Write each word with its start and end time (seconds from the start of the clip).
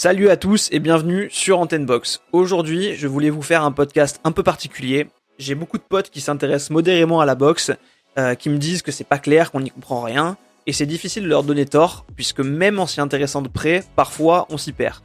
Salut 0.00 0.30
à 0.30 0.36
tous 0.36 0.68
et 0.70 0.78
bienvenue 0.78 1.28
sur 1.28 1.58
Antenne 1.58 1.84
Box. 1.84 2.20
Aujourd'hui, 2.30 2.94
je 2.94 3.08
voulais 3.08 3.30
vous 3.30 3.42
faire 3.42 3.64
un 3.64 3.72
podcast 3.72 4.20
un 4.22 4.30
peu 4.30 4.44
particulier. 4.44 5.08
J'ai 5.40 5.56
beaucoup 5.56 5.76
de 5.76 5.82
potes 5.82 6.10
qui 6.10 6.20
s'intéressent 6.20 6.70
modérément 6.70 7.20
à 7.20 7.26
la 7.26 7.34
boxe, 7.34 7.72
euh, 8.16 8.36
qui 8.36 8.48
me 8.48 8.58
disent 8.58 8.82
que 8.82 8.92
c'est 8.92 9.02
pas 9.02 9.18
clair, 9.18 9.50
qu'on 9.50 9.58
n'y 9.58 9.72
comprend 9.72 10.02
rien, 10.02 10.36
et 10.68 10.72
c'est 10.72 10.86
difficile 10.86 11.24
de 11.24 11.28
leur 11.28 11.42
donner 11.42 11.66
tort, 11.66 12.06
puisque 12.14 12.38
même 12.38 12.78
en 12.78 12.86
s'y 12.86 13.00
intéressant 13.00 13.42
de 13.42 13.48
près, 13.48 13.82
parfois 13.96 14.46
on 14.50 14.56
s'y 14.56 14.70
perd. 14.70 15.00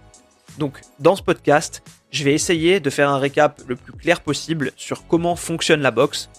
Donc, 0.59 0.79
dans 0.99 1.15
ce 1.15 1.23
podcast, 1.23 1.81
je 2.11 2.23
vais 2.23 2.35
essayer 2.35 2.79
de 2.79 2.91
faire 2.91 3.09
un 3.09 3.17
récap 3.17 3.61
le 3.67 3.75
plus 3.75 3.93
clair 3.93 4.21
possible 4.21 4.73
sur 4.75 5.07
comment 5.07 5.35
fonctionne 5.35 5.81
la 5.81 5.89
boxe. 5.89 6.29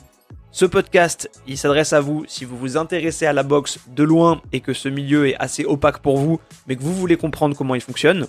Ce 0.52 0.64
podcast, 0.64 1.29
il 1.48 1.59
s'adresse 1.59 1.93
à 1.93 2.00
vous 2.00 2.25
si 2.29 2.45
vous 2.45 2.57
vous 2.57 2.77
intéressez 2.77 3.27
à 3.27 3.32
la 3.32 3.43
boxe 3.43 3.80
de 3.89 4.05
loin 4.05 4.41
et 4.52 4.61
que 4.61 4.73
ce 4.73 4.89
milieu 4.89 5.27
est 5.27 5.36
assez 5.41 5.64
opaque 5.64 5.98
pour 5.98 6.18
vous, 6.18 6.39
mais 6.68 6.77
que 6.77 6.82
vous 6.84 6.95
voulez 6.95 7.16
comprendre 7.16 7.57
comment 7.57 7.75
il 7.75 7.80
fonctionne. 7.80 8.29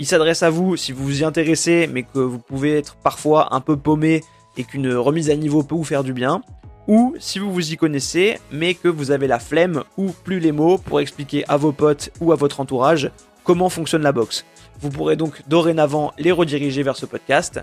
Il 0.00 0.06
s'adresse 0.06 0.42
à 0.42 0.48
vous 0.48 0.78
si 0.78 0.92
vous 0.92 1.04
vous 1.04 1.20
y 1.20 1.24
intéressez, 1.24 1.86
mais 1.86 2.04
que 2.04 2.18
vous 2.18 2.38
pouvez 2.38 2.78
être 2.78 2.96
parfois 2.96 3.54
un 3.54 3.60
peu 3.60 3.76
paumé 3.76 4.24
et 4.56 4.64
qu'une 4.64 4.94
remise 4.94 5.28
à 5.28 5.36
niveau 5.36 5.62
peut 5.62 5.74
vous 5.74 5.84
faire 5.84 6.04
du 6.04 6.14
bien. 6.14 6.40
Ou 6.88 7.14
si 7.18 7.38
vous 7.38 7.52
vous 7.52 7.70
y 7.70 7.76
connaissez, 7.76 8.38
mais 8.50 8.72
que 8.72 8.88
vous 8.88 9.10
avez 9.10 9.26
la 9.26 9.38
flemme 9.38 9.84
ou 9.98 10.10
plus 10.24 10.40
les 10.40 10.52
mots 10.52 10.78
pour 10.78 11.00
expliquer 11.00 11.44
à 11.48 11.58
vos 11.58 11.72
potes 11.72 12.08
ou 12.22 12.32
à 12.32 12.34
votre 12.34 12.60
entourage 12.60 13.10
comment 13.44 13.68
fonctionne 13.68 14.00
la 14.00 14.12
boxe. 14.12 14.46
Vous 14.80 14.88
pourrez 14.88 15.16
donc 15.16 15.42
dorénavant 15.48 16.14
les 16.16 16.32
rediriger 16.32 16.82
vers 16.82 16.96
ce 16.96 17.04
podcast. 17.04 17.60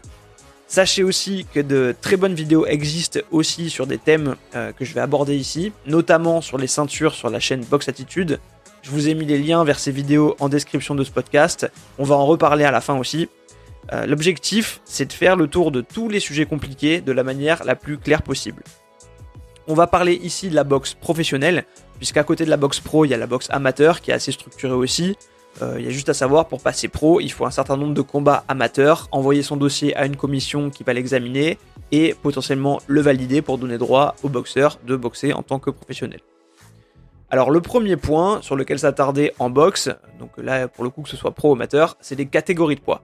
Sachez 0.67 1.01
aussi 1.01 1.48
que 1.51 1.59
de 1.59 1.95
très 2.01 2.17
bonnes 2.17 2.35
vidéos 2.35 2.67
existent 2.67 3.20
aussi 3.31 3.71
sur 3.71 3.88
des 3.88 3.98
thèmes 3.98 4.35
euh, 4.54 4.71
que 4.73 4.85
je 4.85 4.93
vais 4.93 5.01
aborder 5.01 5.35
ici, 5.35 5.71
notamment 5.88 6.41
sur 6.41 6.59
les 6.59 6.67
ceintures 6.67 7.15
sur 7.15 7.31
la 7.31 7.40
chaîne 7.40 7.65
Box 7.65 7.90
Attitude. 7.90 8.40
Je 8.88 8.94
vous 8.94 9.09
ai 9.09 9.16
mis 9.16 9.26
les 9.26 9.38
liens 9.38 9.66
vers 9.66 9.80
ces 9.80 9.91
vidéos 9.91 10.38
en 10.40 10.48
description 10.48 10.96
de 10.96 11.04
ce 11.04 11.12
podcast. 11.12 11.70
On 12.00 12.05
va 12.05 12.16
en 12.16 12.26
reparler 12.26 12.64
à 12.64 12.72
la 12.72 12.80
fin 12.80 12.98
aussi. 12.98 13.27
Euh, 13.91 14.05
l'objectif, 14.05 14.80
c'est 14.86 15.08
de 15.08 15.12
faire 15.12 15.36
le 15.36 15.48
tour 15.48 15.71
de 15.71 15.82
tous 15.82 16.07
les 16.07 16.21
sujets 16.21 16.46
compliqués 16.46 17.02
de 17.02 17.12
la 17.12 17.24
manière 17.24 17.66
la 17.66 17.76
plus 17.76 17.98
claire 17.98 18.21
possible. 18.21 18.63
On 19.68 19.74
va 19.74 19.88
parler 19.88 20.13
ici 20.13 20.48
de 20.48 20.55
la 20.55 20.63
boxe 20.63 20.94
professionnelle, 20.94 21.66
puisqu'à 21.98 22.24
côté 22.24 22.46
de 22.46 22.49
la 22.49 22.55
boxe 22.55 22.79
pro, 22.79 23.04
il 23.04 23.10
y 23.10 23.13
a 23.13 23.18
la 23.18 23.27
boxe 23.27 23.49
amateur 23.49 23.99
qui 23.99 24.12
est 24.12 24.13
assez 24.13 24.32
structurée 24.32 24.71
aussi. 24.71 25.18
Euh, 25.62 25.76
il 25.79 25.84
y 25.84 25.90
a 25.90 25.91
juste 25.91 26.07
à 26.07 26.13
savoir, 26.13 26.48
pour 26.48 26.62
passer 26.62 26.88
pro, 26.88 27.20
il 27.20 27.34
faut 27.34 27.46
un 27.46 27.51
certain 27.51 27.76
nombre 27.76 27.94
de 27.94 28.01
combats 28.01 28.46
amateurs, 28.48 29.10
envoyer 29.12 29.44
son 29.44 29.57
dossier 29.57 29.98
à 29.98 30.05
une 30.05 30.16
commission 30.16 30.70
qui 30.70 30.85
va 30.85 30.94
l'examiner 30.94 31.57
et 31.91 32.16
potentiellement 32.24 32.79
le 32.88 33.01
valider 33.01 33.41
pour 33.41 33.57
donner 33.57 33.77
droit 33.77 34.16
au 34.24 34.29
boxeur 34.29 34.79
de 34.88 34.96
boxer 34.96 35.34
en 35.34 35.44
tant 35.44 35.60
que 35.60 35.72
professionnel. 35.72 36.22
Alors 37.29 37.51
le 37.51 37.59
premier 37.59 37.97
point 37.97 38.41
sur 38.41 38.55
lequel 38.55 38.79
s'attarder 38.79 39.33
en 39.37 39.49
boxe, 39.49 39.89
donc 40.17 40.31
là 40.37 40.70
pour 40.70 40.85
le 40.85 40.89
coup 40.89 41.01
que 41.01 41.09
ce 41.09 41.17
soit 41.17 41.31
pro 41.31 41.49
ou 41.49 41.53
amateur, 41.53 41.97
c'est 41.99 42.15
les 42.15 42.25
catégories 42.25 42.75
de 42.75 42.81
poids. 42.81 43.01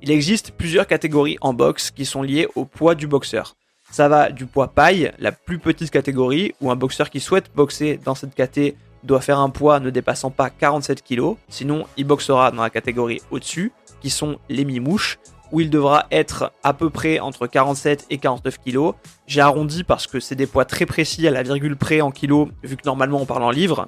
Il 0.00 0.10
existe 0.10 0.52
plusieurs 0.52 0.86
catégories 0.86 1.36
en 1.42 1.52
boxe 1.52 1.90
qui 1.90 2.06
sont 2.06 2.22
liées 2.22 2.48
au 2.54 2.64
poids 2.64 2.94
du 2.94 3.06
boxeur. 3.06 3.54
Ça 3.90 4.08
va 4.08 4.30
du 4.30 4.46
poids 4.46 4.68
paille, 4.68 5.12
la 5.18 5.32
plus 5.32 5.58
petite 5.58 5.90
catégorie, 5.90 6.54
où 6.62 6.70
un 6.70 6.76
boxeur 6.76 7.10
qui 7.10 7.20
souhaite 7.20 7.50
boxer 7.54 8.00
dans 8.02 8.14
cette 8.14 8.34
catégorie 8.34 8.74
doit 9.04 9.20
faire 9.20 9.38
un 9.38 9.50
poids 9.50 9.80
ne 9.80 9.90
dépassant 9.90 10.30
pas 10.30 10.48
47 10.48 11.02
kg, 11.02 11.34
sinon 11.48 11.84
il 11.96 12.06
boxera 12.06 12.52
dans 12.52 12.62
la 12.62 12.70
catégorie 12.70 13.20
au-dessus, 13.30 13.72
qui 14.00 14.08
sont 14.08 14.38
les 14.48 14.64
mi-mouches, 14.64 15.18
où 15.52 15.60
il 15.60 15.70
devra 15.70 16.06
être 16.10 16.50
à 16.64 16.72
peu 16.72 16.90
près 16.90 17.20
entre 17.20 17.46
47 17.46 18.06
et 18.10 18.18
49 18.18 18.58
kg. 18.58 18.94
J'ai 19.26 19.42
arrondi 19.42 19.84
parce 19.84 20.08
que 20.08 20.18
c'est 20.18 20.34
des 20.34 20.46
poids 20.46 20.64
très 20.64 20.86
précis 20.86 21.28
à 21.28 21.30
la 21.30 21.42
virgule 21.42 21.76
près 21.76 22.00
en 22.00 22.10
kilos, 22.10 22.48
vu 22.64 22.76
que 22.76 22.82
normalement 22.84 23.20
on 23.20 23.26
parle 23.26 23.42
en 23.44 23.50
livres. 23.50 23.86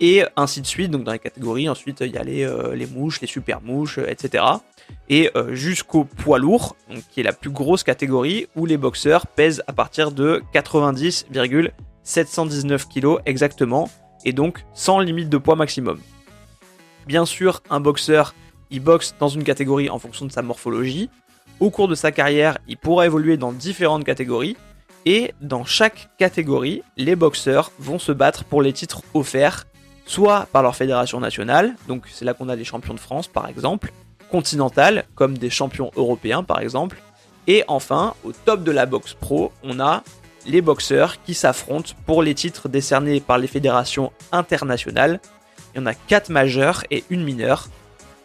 Et 0.00 0.24
ainsi 0.36 0.62
de 0.62 0.66
suite, 0.66 0.90
donc 0.90 1.04
dans 1.04 1.12
les 1.12 1.18
catégories, 1.18 1.68
ensuite 1.68 2.00
il 2.00 2.10
y 2.10 2.16
a 2.16 2.24
les, 2.24 2.44
euh, 2.44 2.74
mouches, 2.92 3.20
les 3.20 3.26
super 3.28 3.60
mouches, 3.60 3.98
etc. 3.98 4.42
Et 5.08 5.30
euh, 5.36 5.54
jusqu'au 5.54 6.02
poids 6.04 6.40
lourd, 6.40 6.74
qui 7.10 7.20
est 7.20 7.24
la 7.24 7.32
plus 7.32 7.50
grosse 7.50 7.84
catégorie, 7.84 8.48
où 8.56 8.66
les 8.66 8.76
boxeurs 8.76 9.28
pèsent 9.28 9.62
à 9.66 9.72
partir 9.72 10.10
de 10.10 10.42
90,719 10.52 12.88
kg 12.88 13.18
exactement, 13.26 13.88
et 14.24 14.32
donc 14.32 14.64
sans 14.74 14.98
limite 14.98 15.28
de 15.28 15.38
poids 15.38 15.54
maximum. 15.54 16.00
Bien 17.06 17.24
sûr, 17.24 17.62
un 17.70 17.78
boxeur, 17.80 18.34
il 18.72 18.80
boxe 18.80 19.14
dans 19.20 19.28
une 19.28 19.44
catégorie 19.44 19.88
en 19.90 19.98
fonction 20.00 20.26
de 20.26 20.32
sa 20.32 20.42
morphologie. 20.42 21.10
Au 21.60 21.70
cours 21.70 21.86
de 21.86 21.94
sa 21.94 22.10
carrière, 22.10 22.58
il 22.66 22.76
pourra 22.76 23.06
évoluer 23.06 23.36
dans 23.36 23.52
différentes 23.52 24.04
catégories. 24.04 24.56
Et 25.06 25.34
dans 25.40 25.64
chaque 25.64 26.08
catégorie, 26.18 26.82
les 26.96 27.14
boxeurs 27.14 27.70
vont 27.78 27.98
se 27.98 28.10
battre 28.12 28.44
pour 28.44 28.62
les 28.62 28.72
titres 28.72 29.02
offerts, 29.14 29.66
soit 30.06 30.48
par 30.52 30.62
leur 30.62 30.74
fédération 30.74 31.20
nationale, 31.20 31.74
donc 31.88 32.06
c'est 32.10 32.24
là 32.24 32.34
qu'on 32.34 32.48
a 32.48 32.56
les 32.56 32.64
champions 32.64 32.94
de 32.94 33.00
France 33.00 33.28
par 33.28 33.48
exemple, 33.48 33.92
continentales, 34.30 35.04
comme 35.14 35.36
des 35.38 35.50
champions 35.50 35.90
européens 35.96 36.42
par 36.42 36.60
exemple, 36.60 37.00
et 37.46 37.64
enfin, 37.66 38.14
au 38.24 38.32
top 38.32 38.62
de 38.62 38.70
la 38.70 38.86
boxe 38.86 39.14
pro, 39.14 39.52
on 39.64 39.80
a 39.80 40.02
les 40.46 40.60
boxeurs 40.60 41.22
qui 41.22 41.34
s'affrontent 41.34 41.92
pour 42.06 42.22
les 42.22 42.34
titres 42.34 42.68
décernés 42.68 43.20
par 43.20 43.38
les 43.38 43.46
fédérations 43.46 44.12
internationales. 44.30 45.20
Il 45.74 45.78
y 45.78 45.82
en 45.82 45.86
a 45.86 45.94
4 45.94 46.30
majeurs 46.30 46.84
et 46.90 47.04
une 47.10 47.24
mineure. 47.24 47.68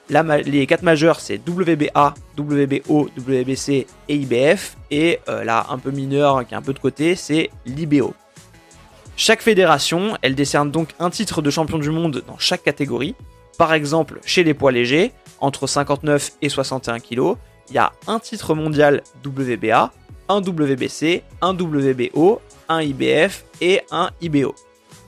Les 0.09 0.67
4 0.67 0.83
majeurs, 0.83 1.19
c'est 1.19 1.39
WBA, 1.47 2.13
WBO, 2.37 3.09
WBC 3.17 3.87
et 4.07 4.15
IBF. 4.15 4.77
Et 4.91 5.19
euh, 5.27 5.43
là, 5.43 5.65
un 5.69 5.77
peu 5.77 5.91
mineur, 5.91 6.47
qui 6.47 6.53
est 6.53 6.57
un 6.57 6.61
peu 6.61 6.73
de 6.73 6.79
côté, 6.79 7.15
c'est 7.15 7.49
l'IBO. 7.65 8.13
Chaque 9.15 9.41
fédération, 9.41 10.17
elle 10.21 10.35
décerne 10.35 10.71
donc 10.71 10.89
un 10.99 11.09
titre 11.09 11.41
de 11.41 11.49
champion 11.49 11.79
du 11.79 11.89
monde 11.89 12.23
dans 12.27 12.37
chaque 12.37 12.63
catégorie. 12.63 13.15
Par 13.57 13.73
exemple, 13.73 14.19
chez 14.23 14.43
les 14.43 14.53
poids 14.53 14.71
légers, 14.71 15.11
entre 15.39 15.65
59 15.65 16.33
et 16.41 16.49
61 16.49 16.99
kg, 16.99 17.33
il 17.69 17.75
y 17.75 17.77
a 17.79 17.91
un 18.05 18.19
titre 18.19 18.53
mondial 18.53 19.01
WBA, 19.25 19.91
un 20.29 20.41
WBC, 20.41 21.23
un 21.41 21.53
WBO, 21.53 22.41
un 22.69 22.81
IBF 22.81 23.43
et 23.59 23.81
un 23.91 24.09
IBO. 24.21 24.53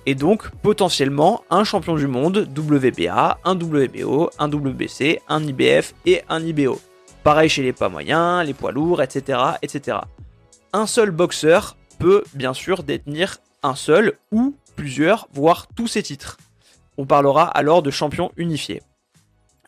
Et 0.10 0.16
donc 0.16 0.50
potentiellement 0.64 1.44
un 1.52 1.64
champion 1.64 1.94
du 1.94 2.08
monde 2.08 2.50
WBA, 2.58 3.38
un 3.44 3.56
WBO, 3.56 4.32
un 4.40 4.50
WBC, 4.52 5.22
un 5.28 5.44
IBF 5.44 5.94
et 6.08 6.24
un 6.30 6.44
IBO. 6.44 6.82
Pareil 7.24 7.48
chez 7.48 7.62
les 7.62 7.74
poids 7.74 7.90
moyens, 7.90 8.44
les 8.44 8.56
poids 8.56 8.72
lourds, 8.72 9.04
etc. 9.04 9.40
etc. 9.62 10.00
Un 10.74 10.88
seul 10.88 11.12
boxeur 11.12 11.78
peut 12.00 12.24
bien 12.34 12.56
sûr 12.56 12.82
détenir 12.82 13.38
un 13.62 13.76
seul 13.76 14.14
ou 14.32 14.56
plusieurs, 14.76 15.28
voire 15.32 15.68
tous 15.76 15.86
ces 15.86 16.02
titres. 16.02 16.38
On 16.98 17.06
parlera 17.06 17.46
alors 17.46 17.84
de 17.84 17.92
champion 17.92 18.32
unifié. 18.36 18.82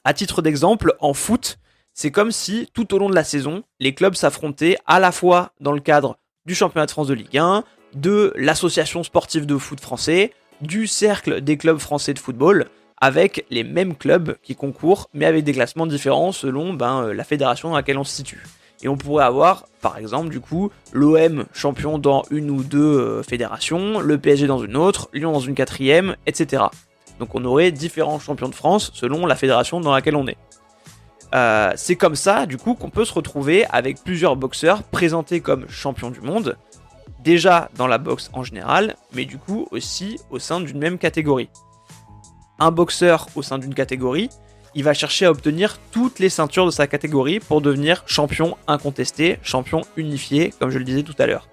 À 0.03 0.15
titre 0.15 0.41
d'exemple, 0.41 0.95
en 1.01 1.13
foot, 1.13 1.59
c'est 1.93 2.09
comme 2.09 2.31
si 2.31 2.67
tout 2.73 2.95
au 2.95 2.97
long 2.97 3.11
de 3.11 3.15
la 3.15 3.23
saison, 3.23 3.61
les 3.79 3.93
clubs 3.93 4.15
s'affrontaient 4.15 4.79
à 4.87 4.99
la 4.99 5.11
fois 5.11 5.51
dans 5.59 5.71
le 5.71 5.81
cadre 5.81 6.17
du 6.47 6.55
championnat 6.55 6.87
de 6.87 6.91
France 6.91 7.09
de 7.09 7.13
Ligue 7.13 7.37
1, 7.37 7.63
de 7.93 8.33
l'association 8.35 9.03
sportive 9.03 9.45
de 9.45 9.57
foot 9.57 9.79
français, 9.79 10.33
du 10.61 10.87
cercle 10.87 11.41
des 11.41 11.57
clubs 11.57 11.79
français 11.79 12.13
de 12.13 12.19
football, 12.19 12.67
avec 13.01 13.45
les 13.49 13.63
mêmes 13.63 13.95
clubs 13.95 14.37
qui 14.43 14.55
concourent, 14.55 15.09
mais 15.13 15.25
avec 15.25 15.43
des 15.43 15.53
classements 15.53 15.87
différents 15.87 16.31
selon 16.31 16.73
ben, 16.73 17.05
euh, 17.05 17.13
la 17.13 17.23
fédération 17.23 17.69
dans 17.69 17.75
laquelle 17.75 17.97
on 17.97 18.03
se 18.03 18.15
situe. 18.15 18.43
Et 18.83 18.87
on 18.87 18.97
pourrait 18.97 19.25
avoir, 19.25 19.65
par 19.81 19.97
exemple, 19.97 20.29
du 20.29 20.39
coup, 20.39 20.71
l'OM 20.91 21.45
champion 21.53 21.99
dans 21.99 22.23
une 22.31 22.49
ou 22.49 22.63
deux 22.63 22.79
euh, 22.79 23.23
fédérations, 23.23 23.99
le 23.99 24.17
PSG 24.17 24.47
dans 24.47 24.63
une 24.63 24.77
autre, 24.77 25.09
Lyon 25.13 25.31
dans 25.31 25.39
une 25.39 25.55
quatrième, 25.55 26.15
etc. 26.25 26.63
Donc 27.19 27.35
on 27.35 27.43
aurait 27.45 27.71
différents 27.71 28.19
champions 28.19 28.49
de 28.49 28.55
France 28.55 28.91
selon 28.93 29.25
la 29.25 29.35
fédération 29.35 29.79
dans 29.79 29.93
laquelle 29.93 30.15
on 30.15 30.27
est. 30.27 30.37
Euh, 31.33 31.71
c'est 31.75 31.95
comme 31.95 32.15
ça, 32.15 32.45
du 32.45 32.57
coup, 32.57 32.73
qu'on 32.73 32.89
peut 32.89 33.05
se 33.05 33.13
retrouver 33.13 33.65
avec 33.69 34.03
plusieurs 34.03 34.35
boxeurs 34.35 34.83
présentés 34.83 35.39
comme 35.39 35.67
champions 35.69 36.11
du 36.11 36.21
monde, 36.21 36.57
déjà 37.19 37.69
dans 37.75 37.87
la 37.87 37.97
boxe 37.97 38.29
en 38.33 38.43
général, 38.43 38.95
mais 39.13 39.25
du 39.25 39.37
coup 39.37 39.67
aussi 39.71 40.19
au 40.29 40.39
sein 40.39 40.61
d'une 40.61 40.77
même 40.77 40.97
catégorie. 40.97 41.49
Un 42.59 42.71
boxeur 42.71 43.27
au 43.35 43.41
sein 43.41 43.57
d'une 43.57 43.73
catégorie, 43.73 44.29
il 44.75 44.83
va 44.83 44.93
chercher 44.93 45.25
à 45.25 45.31
obtenir 45.31 45.77
toutes 45.91 46.19
les 46.19 46.29
ceintures 46.29 46.65
de 46.65 46.71
sa 46.71 46.87
catégorie 46.87 47.39
pour 47.39 47.61
devenir 47.61 48.03
champion 48.05 48.57
incontesté, 48.67 49.37
champion 49.43 49.81
unifié, 49.97 50.53
comme 50.59 50.69
je 50.69 50.77
le 50.77 50.85
disais 50.85 51.03
tout 51.03 51.15
à 51.19 51.25
l'heure. 51.25 51.47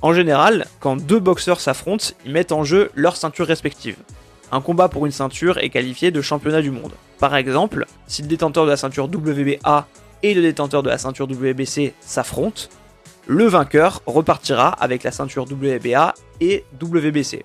En 0.00 0.12
général, 0.12 0.66
quand 0.80 0.96
deux 0.96 1.20
boxeurs 1.20 1.60
s'affrontent, 1.60 2.06
ils 2.24 2.32
mettent 2.32 2.50
en 2.50 2.64
jeu 2.64 2.90
leurs 2.94 3.16
ceintures 3.16 3.46
respectives 3.46 3.98
un 4.52 4.60
combat 4.60 4.88
pour 4.88 5.06
une 5.06 5.12
ceinture 5.12 5.58
est 5.58 5.70
qualifié 5.70 6.10
de 6.10 6.20
championnat 6.20 6.60
du 6.60 6.70
monde. 6.70 6.92
Par 7.18 7.34
exemple, 7.34 7.86
si 8.06 8.20
le 8.20 8.28
détenteur 8.28 8.66
de 8.66 8.70
la 8.70 8.76
ceinture 8.76 9.06
WBA 9.06 9.88
et 10.22 10.34
le 10.34 10.42
détenteur 10.42 10.82
de 10.82 10.90
la 10.90 10.98
ceinture 10.98 11.26
WBC 11.26 11.94
s'affrontent, 12.00 12.64
le 13.26 13.46
vainqueur 13.46 14.02
repartira 14.06 14.68
avec 14.68 15.02
la 15.02 15.12
ceinture 15.12 15.44
WBA 15.44 16.14
et 16.40 16.64
WBC. 16.80 17.44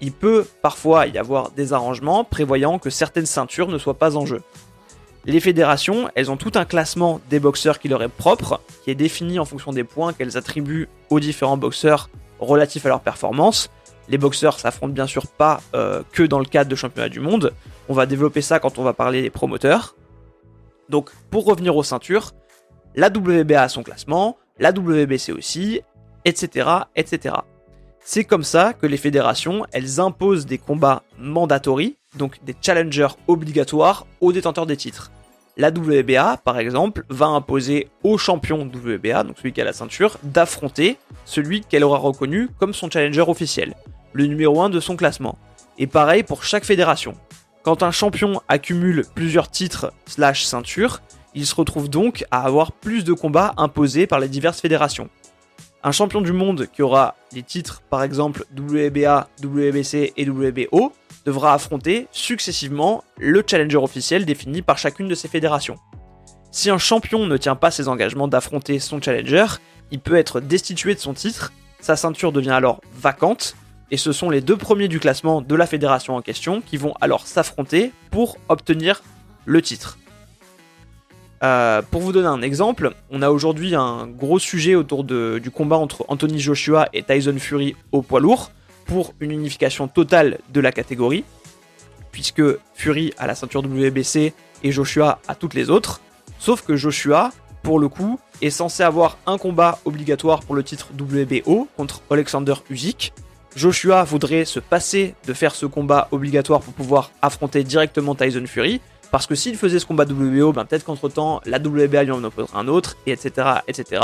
Il 0.00 0.12
peut 0.12 0.46
parfois 0.62 1.06
y 1.06 1.16
avoir 1.16 1.50
des 1.52 1.72
arrangements 1.72 2.24
prévoyant 2.24 2.78
que 2.78 2.90
certaines 2.90 3.26
ceintures 3.26 3.68
ne 3.68 3.78
soient 3.78 3.94
pas 3.94 4.16
en 4.16 4.26
jeu. 4.26 4.42
Les 5.24 5.40
fédérations, 5.40 6.08
elles 6.14 6.30
ont 6.30 6.36
tout 6.36 6.52
un 6.54 6.64
classement 6.64 7.20
des 7.30 7.40
boxeurs 7.40 7.78
qui 7.78 7.88
leur 7.88 8.02
est 8.02 8.08
propre, 8.08 8.60
qui 8.84 8.90
est 8.90 8.94
défini 8.94 9.38
en 9.38 9.44
fonction 9.44 9.72
des 9.72 9.84
points 9.84 10.12
qu'elles 10.12 10.36
attribuent 10.36 10.88
aux 11.10 11.18
différents 11.18 11.56
boxeurs 11.56 12.10
relatifs 12.38 12.84
à 12.86 12.90
leur 12.90 13.00
performance, 13.00 13.70
les 14.08 14.18
boxeurs 14.18 14.58
s'affrontent 14.58 14.92
bien 14.92 15.06
sûr 15.06 15.26
pas 15.26 15.60
euh, 15.74 16.02
que 16.12 16.22
dans 16.22 16.38
le 16.38 16.44
cadre 16.44 16.70
de 16.70 16.76
championnat 16.76 17.08
du 17.08 17.20
monde. 17.20 17.52
On 17.88 17.94
va 17.94 18.06
développer 18.06 18.40
ça 18.40 18.58
quand 18.58 18.78
on 18.78 18.82
va 18.82 18.92
parler 18.92 19.22
des 19.22 19.30
promoteurs. 19.30 19.96
Donc 20.88 21.10
pour 21.30 21.44
revenir 21.44 21.76
aux 21.76 21.82
ceintures, 21.82 22.32
la 22.94 23.08
WBA 23.08 23.62
a 23.62 23.68
son 23.68 23.82
classement, 23.82 24.38
la 24.58 24.70
WBC 24.70 25.32
aussi, 25.32 25.80
etc. 26.24 26.68
etc. 26.96 27.36
C'est 28.00 28.24
comme 28.24 28.44
ça 28.44 28.72
que 28.72 28.86
les 28.86 28.96
fédérations, 28.96 29.66
elles 29.72 30.00
imposent 30.00 30.46
des 30.46 30.58
combats 30.58 31.02
mandatory, 31.18 31.96
donc 32.14 32.38
des 32.44 32.54
challengers 32.60 33.16
obligatoires 33.26 34.06
aux 34.20 34.32
détenteurs 34.32 34.66
des 34.66 34.76
titres. 34.76 35.10
La 35.56 35.70
WBA, 35.70 36.36
par 36.44 36.58
exemple, 36.58 37.04
va 37.08 37.26
imposer 37.26 37.88
au 38.04 38.18
champion 38.18 38.62
WBA, 38.62 39.24
donc 39.24 39.38
celui 39.38 39.52
qui 39.52 39.60
a 39.60 39.64
la 39.64 39.72
ceinture, 39.72 40.18
d'affronter 40.22 40.98
celui 41.24 41.62
qu'elle 41.62 41.82
aura 41.82 41.98
reconnu 41.98 42.48
comme 42.58 42.74
son 42.74 42.90
challenger 42.90 43.22
officiel, 43.22 43.74
le 44.12 44.26
numéro 44.26 44.60
1 44.60 44.68
de 44.68 44.80
son 44.80 44.96
classement. 44.96 45.38
Et 45.78 45.86
pareil 45.86 46.22
pour 46.22 46.44
chaque 46.44 46.64
fédération. 46.64 47.14
Quand 47.62 47.82
un 47.82 47.90
champion 47.90 48.40
accumule 48.48 49.04
plusieurs 49.14 49.50
titres 49.50 49.92
slash 50.06 50.44
ceintures, 50.44 51.00
il 51.36 51.46
se 51.46 51.54
retrouve 51.54 51.88
donc 51.88 52.24
à 52.32 52.40
avoir 52.40 52.72
plus 52.72 53.04
de 53.04 53.12
combats 53.12 53.54
imposés 53.58 54.06
par 54.06 54.18
les 54.18 54.28
diverses 54.28 54.60
fédérations. 54.60 55.10
Un 55.84 55.92
champion 55.92 56.22
du 56.22 56.32
monde 56.32 56.66
qui 56.72 56.82
aura 56.82 57.14
les 57.32 57.42
titres 57.42 57.82
par 57.90 58.02
exemple 58.02 58.44
WBA, 58.58 59.28
WBC 59.44 60.14
et 60.16 60.28
WBO 60.28 60.92
devra 61.26 61.52
affronter 61.52 62.08
successivement 62.10 63.04
le 63.18 63.44
challenger 63.46 63.76
officiel 63.76 64.24
défini 64.24 64.62
par 64.62 64.78
chacune 64.78 65.08
de 65.08 65.14
ces 65.14 65.28
fédérations. 65.28 65.76
Si 66.50 66.70
un 66.70 66.78
champion 66.78 67.26
ne 67.26 67.36
tient 67.36 67.54
pas 67.54 67.70
ses 67.70 67.86
engagements 67.88 68.28
d'affronter 68.28 68.78
son 68.78 69.00
challenger, 69.00 69.46
il 69.90 70.00
peut 70.00 70.16
être 70.16 70.40
destitué 70.40 70.94
de 70.94 71.00
son 71.00 71.12
titre, 71.12 71.52
sa 71.80 71.96
ceinture 71.96 72.32
devient 72.32 72.50
alors 72.50 72.80
vacante, 72.94 73.56
et 73.90 73.98
ce 73.98 74.10
sont 74.10 74.30
les 74.30 74.40
deux 74.40 74.56
premiers 74.56 74.88
du 74.88 74.98
classement 74.98 75.42
de 75.42 75.54
la 75.54 75.66
fédération 75.66 76.16
en 76.16 76.22
question 76.22 76.62
qui 76.62 76.78
vont 76.78 76.94
alors 77.00 77.26
s'affronter 77.26 77.92
pour 78.10 78.38
obtenir 78.48 79.02
le 79.44 79.60
titre. 79.60 79.98
Euh, 81.42 81.82
pour 81.82 82.00
vous 82.00 82.12
donner 82.12 82.28
un 82.28 82.42
exemple, 82.42 82.94
on 83.10 83.22
a 83.22 83.30
aujourd'hui 83.30 83.74
un 83.74 84.06
gros 84.06 84.38
sujet 84.38 84.74
autour 84.74 85.04
du 85.04 85.50
combat 85.50 85.76
entre 85.76 86.04
Anthony 86.08 86.38
Joshua 86.38 86.88
et 86.92 87.02
Tyson 87.02 87.36
Fury 87.38 87.76
au 87.92 88.02
poids 88.02 88.20
lourd 88.20 88.50
pour 88.86 89.12
une 89.20 89.32
unification 89.32 89.88
totale 89.88 90.38
de 90.52 90.60
la 90.60 90.72
catégorie, 90.72 91.24
puisque 92.12 92.42
Fury 92.74 93.12
a 93.18 93.26
la 93.26 93.34
ceinture 93.34 93.62
WBC 93.62 94.32
et 94.62 94.72
Joshua 94.72 95.20
a 95.28 95.34
toutes 95.34 95.54
les 95.54 95.70
autres. 95.70 96.00
Sauf 96.38 96.62
que 96.62 96.76
Joshua, 96.76 97.32
pour 97.62 97.78
le 97.78 97.88
coup, 97.88 98.18
est 98.42 98.50
censé 98.50 98.82
avoir 98.82 99.18
un 99.26 99.38
combat 99.38 99.78
obligatoire 99.84 100.40
pour 100.40 100.54
le 100.54 100.62
titre 100.62 100.88
WBO 100.98 101.68
contre 101.76 102.02
Alexander 102.10 102.54
Usyk. 102.70 103.12
Joshua 103.54 104.04
voudrait 104.04 104.44
se 104.44 104.60
passer 104.60 105.14
de 105.26 105.32
faire 105.32 105.54
ce 105.54 105.64
combat 105.66 106.08
obligatoire 106.10 106.60
pour 106.60 106.74
pouvoir 106.74 107.10
affronter 107.22 107.64
directement 107.64 108.14
Tyson 108.14 108.44
Fury, 108.46 108.80
parce 109.16 109.26
que 109.26 109.34
s'il 109.34 109.56
faisait 109.56 109.78
ce 109.78 109.86
combat 109.86 110.04
WBO, 110.04 110.52
ben 110.52 110.66
peut-être 110.66 110.84
qu'entre 110.84 111.08
temps, 111.08 111.40
la 111.46 111.56
WBA 111.56 112.02
lui 112.02 112.10
en 112.10 112.22
opposerait 112.22 112.58
un 112.58 112.68
autre, 112.68 112.98
et 113.06 113.12
etc., 113.12 113.48
etc. 113.66 114.02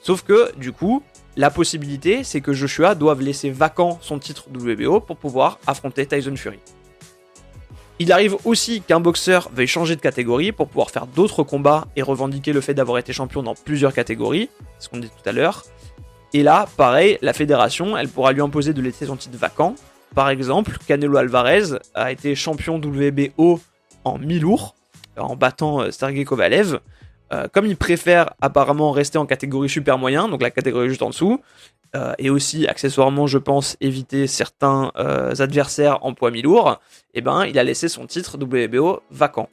Sauf 0.00 0.22
que, 0.22 0.56
du 0.56 0.70
coup, 0.70 1.02
la 1.36 1.50
possibilité, 1.50 2.22
c'est 2.22 2.40
que 2.40 2.52
Joshua 2.52 2.94
doive 2.94 3.20
laisser 3.20 3.50
vacant 3.50 3.98
son 4.00 4.20
titre 4.20 4.44
WBO 4.54 5.00
pour 5.00 5.16
pouvoir 5.16 5.58
affronter 5.66 6.06
Tyson 6.06 6.36
Fury. 6.36 6.60
Il 7.98 8.12
arrive 8.12 8.36
aussi 8.44 8.80
qu'un 8.80 9.00
boxeur 9.00 9.50
veuille 9.52 9.66
changer 9.66 9.96
de 9.96 10.00
catégorie 10.00 10.52
pour 10.52 10.68
pouvoir 10.68 10.92
faire 10.92 11.08
d'autres 11.08 11.42
combats 11.42 11.88
et 11.96 12.02
revendiquer 12.02 12.52
le 12.52 12.60
fait 12.60 12.74
d'avoir 12.74 12.98
été 12.98 13.12
champion 13.12 13.42
dans 13.42 13.56
plusieurs 13.56 13.92
catégories, 13.92 14.50
ce 14.78 14.88
qu'on 14.88 14.98
dit 14.98 15.08
tout 15.08 15.28
à 15.28 15.32
l'heure. 15.32 15.64
Et 16.32 16.44
là, 16.44 16.68
pareil, 16.76 17.18
la 17.22 17.32
fédération, 17.32 17.98
elle 17.98 18.08
pourra 18.08 18.30
lui 18.30 18.40
imposer 18.40 18.72
de 18.72 18.82
laisser 18.82 19.06
son 19.06 19.16
titre 19.16 19.36
vacant. 19.36 19.74
Par 20.14 20.30
exemple, 20.30 20.78
Canelo 20.86 21.16
Alvarez 21.16 21.76
a 21.96 22.12
été 22.12 22.36
champion 22.36 22.76
WBO 22.76 23.58
en 24.08 24.18
mi-lourd, 24.18 24.74
en 25.16 25.36
battant 25.36 25.80
euh, 25.80 25.90
Sergei 25.90 26.24
Kovalev. 26.24 26.80
Euh, 27.30 27.46
comme 27.52 27.66
il 27.66 27.76
préfère 27.76 28.32
apparemment 28.40 28.90
rester 28.90 29.18
en 29.18 29.26
catégorie 29.26 29.68
super 29.68 29.98
moyen, 29.98 30.28
donc 30.28 30.40
la 30.40 30.50
catégorie 30.50 30.88
juste 30.88 31.02
en 31.02 31.10
dessous, 31.10 31.42
euh, 31.94 32.14
et 32.18 32.30
aussi 32.30 32.66
accessoirement, 32.66 33.26
je 33.26 33.36
pense, 33.36 33.76
éviter 33.82 34.26
certains 34.26 34.90
adversaires 35.38 35.98
en 36.04 36.14
poids 36.14 36.30
mi-lourd, 36.30 36.80
eh 37.12 37.20
ben, 37.20 37.44
il 37.44 37.58
a 37.58 37.64
laissé 37.64 37.88
son 37.88 38.06
titre 38.06 38.38
WBO 38.38 39.02
vacant. 39.10 39.50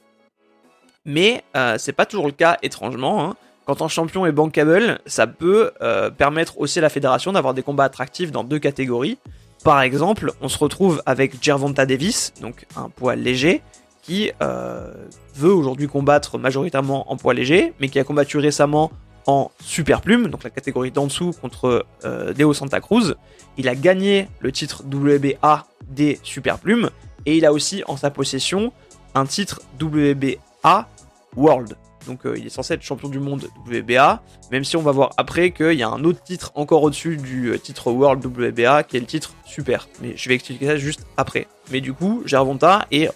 Mais 1.04 1.44
c'est 1.76 1.92
pas 1.92 2.06
toujours 2.06 2.26
le 2.26 2.32
cas 2.32 2.56
étrangement. 2.62 3.24
Hein. 3.24 3.36
Quand 3.66 3.82
un 3.82 3.88
champion 3.88 4.26
est 4.26 4.32
bankable, 4.32 4.98
ça 5.06 5.26
peut 5.26 5.72
permettre 6.16 6.58
aussi 6.58 6.78
à 6.78 6.82
la 6.82 6.88
fédération 6.88 7.32
d'avoir 7.32 7.54
des 7.54 7.62
combats 7.62 7.84
attractifs 7.84 8.32
dans 8.32 8.42
deux 8.42 8.58
catégories. 8.58 9.18
Par 9.64 9.80
exemple, 9.82 10.32
on 10.40 10.48
se 10.48 10.58
retrouve 10.58 11.02
avec 11.06 11.42
Gervonta 11.42 11.86
Davis, 11.86 12.32
donc 12.40 12.66
un 12.76 12.88
poids 12.88 13.16
léger, 13.16 13.62
qui 14.06 14.30
euh, 14.40 14.92
veut 15.34 15.52
aujourd'hui 15.52 15.88
combattre 15.88 16.38
majoritairement 16.38 17.10
en 17.10 17.16
poids 17.16 17.34
léger, 17.34 17.74
mais 17.80 17.88
qui 17.88 17.98
a 17.98 18.04
combattu 18.04 18.38
récemment 18.38 18.92
en 19.26 19.50
super 19.60 20.00
plume, 20.00 20.28
donc 20.28 20.44
la 20.44 20.50
catégorie 20.50 20.92
d'en 20.92 21.06
dessous 21.06 21.32
contre 21.40 21.84
euh, 22.04 22.32
Deo 22.32 22.54
Santa 22.54 22.80
Cruz. 22.80 23.16
Il 23.56 23.68
a 23.68 23.74
gagné 23.74 24.28
le 24.38 24.52
titre 24.52 24.84
WBA 24.84 25.66
des 25.88 26.20
super 26.22 26.58
plumes 26.58 26.90
et 27.26 27.36
il 27.36 27.44
a 27.44 27.52
aussi 27.52 27.82
en 27.88 27.96
sa 27.96 28.10
possession 28.10 28.72
un 29.16 29.26
titre 29.26 29.60
WBA 29.82 30.88
World. 31.36 31.76
Donc 32.06 32.24
euh, 32.24 32.36
il 32.38 32.46
est 32.46 32.50
censé 32.50 32.74
être 32.74 32.82
champion 32.82 33.08
du 33.08 33.18
monde 33.18 33.48
WBA, 33.66 34.22
même 34.52 34.62
si 34.62 34.76
on 34.76 34.82
va 34.82 34.92
voir 34.92 35.10
après 35.16 35.50
qu'il 35.50 35.72
y 35.72 35.82
a 35.82 35.88
un 35.88 36.04
autre 36.04 36.22
titre 36.22 36.52
encore 36.54 36.84
au-dessus 36.84 37.16
du 37.16 37.58
titre 37.60 37.90
World 37.90 38.24
WBA 38.24 38.84
qui 38.84 38.96
est 38.96 39.00
le 39.00 39.06
titre 39.06 39.34
Super. 39.44 39.88
Mais 40.00 40.16
je 40.16 40.28
vais 40.28 40.36
expliquer 40.36 40.66
ça 40.66 40.76
juste 40.76 41.04
après. 41.16 41.48
Mais 41.72 41.80
du 41.80 41.92
coup, 41.92 42.22
Gervonta 42.24 42.86
est 42.92 43.10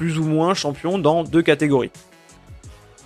plus 0.00 0.18
ou 0.18 0.24
moins 0.24 0.54
champion 0.54 0.98
dans 0.98 1.24
deux 1.24 1.42
catégories. 1.42 1.90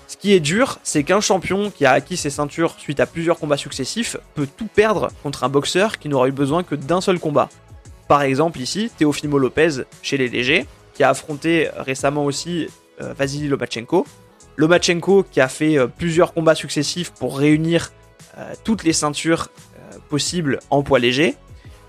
Ce 0.07 0.17
qui 0.17 0.33
est 0.33 0.39
dur, 0.39 0.79
c'est 0.85 1.03
qu'un 1.03 1.21
champion 1.21 1.73
qui 1.73 1.85
a 1.87 1.91
acquis 1.91 2.17
ses 2.17 2.31
ceintures 2.31 2.77
suite 2.79 3.01
à 3.01 3.07
plusieurs 3.07 3.37
combats 3.37 3.57
successifs 3.57 4.17
peut 4.37 4.47
tout 4.47 4.69
perdre 4.73 5.09
contre 5.25 5.43
un 5.43 5.49
boxeur 5.49 5.99
qui 5.99 6.09
n'aura 6.09 6.29
eu 6.29 6.31
besoin 6.31 6.63
que 6.63 6.77
d'un 6.77 7.01
seul 7.01 7.19
combat. 7.19 7.49
Par 8.07 8.23
exemple 8.23 8.61
ici, 8.61 8.93
Teofimo 8.97 9.41
Lopez 9.41 9.83
chez 10.03 10.17
les 10.17 10.29
légers, 10.29 10.67
qui 10.93 11.03
a 11.03 11.09
affronté 11.09 11.69
récemment 11.79 12.25
aussi 12.25 12.69
euh, 13.03 13.13
Vasily 13.13 13.49
Lomachenko. 13.49 14.07
Lomachenko 14.57 15.25
qui 15.25 15.41
a 15.41 15.49
fait 15.49 15.77
euh, 15.77 15.89
plusieurs 15.89 16.33
combats 16.33 16.55
successifs 16.55 17.11
pour 17.11 17.37
réunir 17.37 17.91
euh, 18.39 18.55
toutes 18.63 18.85
les 18.85 18.93
ceintures 18.93 19.49
possibles 20.09 20.61
en 20.71 20.85
poids 20.85 21.01
léger. 21.01 21.35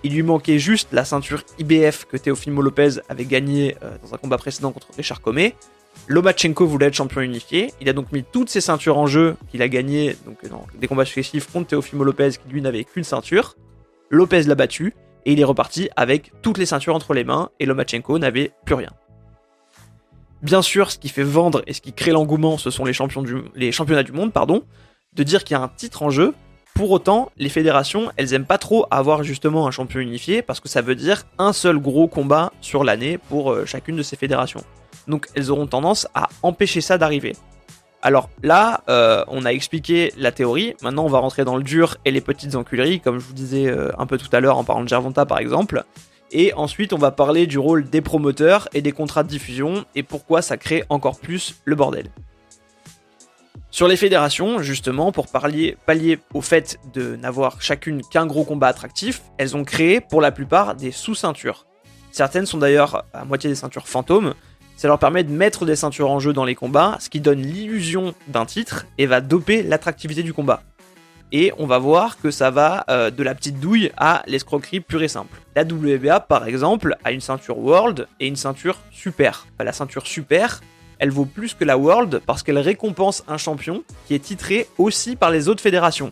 Il 0.05 0.13
lui 0.13 0.21
manquait 0.21 0.59
juste 0.59 0.89
la 0.91 1.03
ceinture 1.03 1.41
IBF 1.57 2.05
que 2.05 2.15
Teofimo 2.15 2.61
Lopez 2.61 2.99
avait 3.09 3.25
gagné 3.25 3.75
euh, 3.81 3.97
dans 4.03 4.13
un 4.13 4.17
combat 4.17 4.37
précédent 4.37 4.71
contre 4.71 4.89
Richard 4.95 5.19
Comey. 5.19 5.55
Lomachenko 6.07 6.67
voulait 6.67 6.85
être 6.85 6.93
champion 6.93 7.21
unifié. 7.21 7.73
Il 7.81 7.89
a 7.89 7.93
donc 7.93 8.11
mis 8.11 8.23
toutes 8.23 8.51
ses 8.51 8.61
ceintures 8.61 8.99
en 8.99 9.07
jeu 9.07 9.35
qu'il 9.49 9.63
a 9.63 9.67
gagné 9.67 10.15
donc, 10.27 10.47
dans 10.47 10.67
des 10.79 10.87
combats 10.87 11.05
successifs 11.05 11.51
contre 11.51 11.69
Teofimo 11.69 12.03
Lopez 12.03 12.33
qui 12.33 12.47
lui 12.49 12.61
n'avait 12.61 12.83
qu'une 12.83 13.03
ceinture. 13.03 13.55
Lopez 14.11 14.43
l'a 14.43 14.53
battu 14.53 14.93
et 15.25 15.33
il 15.33 15.39
est 15.39 15.43
reparti 15.43 15.89
avec 15.95 16.31
toutes 16.43 16.59
les 16.59 16.67
ceintures 16.67 16.93
entre 16.93 17.15
les 17.15 17.23
mains 17.23 17.49
et 17.59 17.65
Lomachenko 17.65 18.19
n'avait 18.19 18.51
plus 18.63 18.75
rien. 18.75 18.91
Bien 20.43 20.61
sûr, 20.61 20.91
ce 20.91 20.99
qui 20.99 21.09
fait 21.09 21.23
vendre 21.23 21.63
et 21.65 21.73
ce 21.73 21.81
qui 21.81 21.93
crée 21.93 22.11
l'engouement, 22.11 22.59
ce 22.59 22.69
sont 22.69 22.85
les, 22.85 22.93
les 23.55 23.71
championnats 23.71 24.03
du 24.03 24.11
monde, 24.11 24.31
pardon. 24.31 24.65
De 25.13 25.23
dire 25.23 25.43
qu'il 25.43 25.57
y 25.57 25.59
a 25.59 25.63
un 25.63 25.67
titre 25.69 26.03
en 26.03 26.11
jeu, 26.11 26.35
pour 26.75 26.91
autant, 26.91 27.31
les 27.37 27.47
fédérations, 27.47 28.11
elles 28.17 28.33
aiment 28.33 28.45
pas 28.45 28.57
trop 28.57 28.85
avoir 28.91 29.23
justement 29.23 29.65
un 29.65 29.71
champion 29.71 30.01
unifié 30.01 30.41
parce 30.41 30.59
que 30.59 30.67
ça 30.67 30.81
veut 30.81 30.95
dire 30.95 31.23
un 31.37 31.53
seul 31.53 31.79
gros 31.79 32.09
combat 32.09 32.51
sur 32.59 32.83
l'année 32.83 33.17
pour 33.17 33.49
euh, 33.49 33.65
chacune 33.65 33.95
de 33.95 34.03
ces 34.03 34.17
fédérations. 34.17 34.59
Donc 35.07 35.27
elles 35.35 35.51
auront 35.51 35.67
tendance 35.67 36.05
à 36.13 36.27
empêcher 36.43 36.81
ça 36.81 36.97
d'arriver. 36.97 37.37
Alors 38.01 38.29
là, 38.43 38.81
euh, 38.89 39.23
on 39.29 39.45
a 39.45 39.53
expliqué 39.53 40.11
la 40.17 40.33
théorie, 40.33 40.75
maintenant 40.81 41.05
on 41.05 41.09
va 41.09 41.19
rentrer 41.19 41.45
dans 41.45 41.55
le 41.55 41.63
dur 41.63 41.95
et 42.03 42.11
les 42.11 42.19
petites 42.19 42.55
enculeries, 42.55 42.99
comme 42.99 43.19
je 43.19 43.25
vous 43.25 43.33
disais 43.33 43.67
euh, 43.67 43.91
un 43.97 44.05
peu 44.05 44.17
tout 44.17 44.29
à 44.33 44.41
l'heure 44.41 44.57
en 44.57 44.65
parlant 44.65 44.83
de 44.83 44.89
Gervonta 44.89 45.25
par 45.25 45.39
exemple. 45.39 45.85
Et 46.33 46.53
ensuite 46.55 46.91
on 46.91 46.97
va 46.97 47.11
parler 47.11 47.47
du 47.47 47.57
rôle 47.57 47.89
des 47.89 48.01
promoteurs 48.01 48.67
et 48.73 48.81
des 48.81 48.91
contrats 48.91 49.23
de 49.23 49.29
diffusion 49.29 49.85
et 49.95 50.03
pourquoi 50.03 50.41
ça 50.41 50.57
crée 50.57 50.83
encore 50.89 51.21
plus 51.21 51.55
le 51.63 51.75
bordel. 51.75 52.09
Sur 53.75 53.89
les 53.89 53.97
fédérations, 53.97 54.61
justement, 54.61 55.11
pour 55.11 55.27
pallier, 55.27 55.77
au 56.33 56.39
fait 56.39 56.79
de 56.93 57.17
n'avoir 57.17 57.61
chacune 57.61 58.03
qu'un 58.03 58.25
gros 58.25 58.45
combat 58.45 58.67
attractif, 58.67 59.23
elles 59.37 59.57
ont 59.57 59.65
créé 59.65 59.99
pour 59.99 60.21
la 60.21 60.31
plupart 60.31 60.75
des 60.75 60.93
sous-ceintures. 60.93 61.67
Certaines 62.09 62.45
sont 62.45 62.57
d'ailleurs 62.57 63.03
à 63.13 63.25
moitié 63.25 63.49
des 63.49 63.55
ceintures 63.57 63.89
fantômes. 63.89 64.33
Ça 64.77 64.87
leur 64.87 64.97
permet 64.97 65.25
de 65.25 65.31
mettre 65.33 65.65
des 65.65 65.75
ceintures 65.75 66.09
en 66.09 66.21
jeu 66.21 66.31
dans 66.31 66.45
les 66.45 66.55
combats, 66.55 66.95
ce 67.01 67.09
qui 67.09 67.19
donne 67.19 67.41
l'illusion 67.41 68.15
d'un 68.29 68.45
titre 68.45 68.85
et 68.97 69.07
va 69.07 69.19
doper 69.19 69.61
l'attractivité 69.61 70.23
du 70.23 70.31
combat. 70.33 70.63
Et 71.33 71.51
on 71.57 71.65
va 71.65 71.77
voir 71.77 72.17
que 72.17 72.31
ça 72.31 72.51
va 72.51 72.85
euh, 72.89 73.11
de 73.11 73.23
la 73.23 73.35
petite 73.35 73.59
douille 73.59 73.91
à 73.97 74.23
l'escroquerie 74.25 74.79
pure 74.79 75.03
et 75.03 75.09
simple. 75.09 75.41
La 75.53 75.63
WBA, 75.63 76.21
par 76.21 76.47
exemple, 76.47 76.95
a 77.03 77.11
une 77.11 77.19
ceinture 77.19 77.57
World 77.57 78.07
et 78.21 78.27
une 78.27 78.37
ceinture 78.37 78.79
Super. 78.89 79.47
La 79.59 79.73
ceinture 79.73 80.07
Super, 80.07 80.61
elle 80.99 81.11
vaut 81.11 81.25
plus 81.25 81.53
que 81.53 81.63
la 81.63 81.77
World 81.77 82.21
parce 82.25 82.43
qu'elle 82.43 82.59
récompense 82.59 83.23
un 83.27 83.37
champion 83.37 83.83
qui 84.07 84.15
est 84.15 84.19
titré 84.19 84.67
aussi 84.77 85.15
par 85.15 85.31
les 85.31 85.49
autres 85.49 85.61
fédérations. 85.61 86.11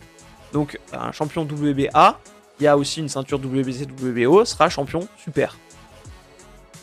Donc 0.52 0.80
un 0.92 1.12
champion 1.12 1.44
WBA, 1.44 2.20
qui 2.58 2.68
a 2.68 2.78
aussi 2.78 3.00
une 3.00 3.10
ceinture 3.10 3.40
WBC 3.40 3.88
WBO, 4.02 4.46
sera 4.46 4.70
champion 4.70 5.08
super. 5.18 5.58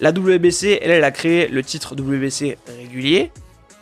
La 0.01 0.11
WBC, 0.11 0.79
elle, 0.83 0.91
elle 0.91 1.05
a 1.05 1.11
créé 1.11 1.49
le 1.49 1.63
titre 1.63 1.95
WBC 1.95 2.57
régulier, 2.67 3.31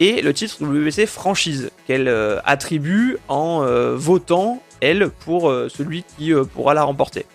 et 0.00 0.22
le 0.22 0.32
titre 0.32 0.62
WBC 0.62 1.06
franchise 1.06 1.70
qu'elle 1.86 2.08
euh, 2.08 2.38
attribue 2.44 3.18
en 3.28 3.62
euh, 3.62 3.96
votant, 3.96 4.62
elle, 4.80 5.10
pour 5.10 5.50
euh, 5.50 5.68
celui 5.68 6.04
qui 6.04 6.32
pourra 6.54 6.74
la 6.74 6.84
remporter. 6.84 7.26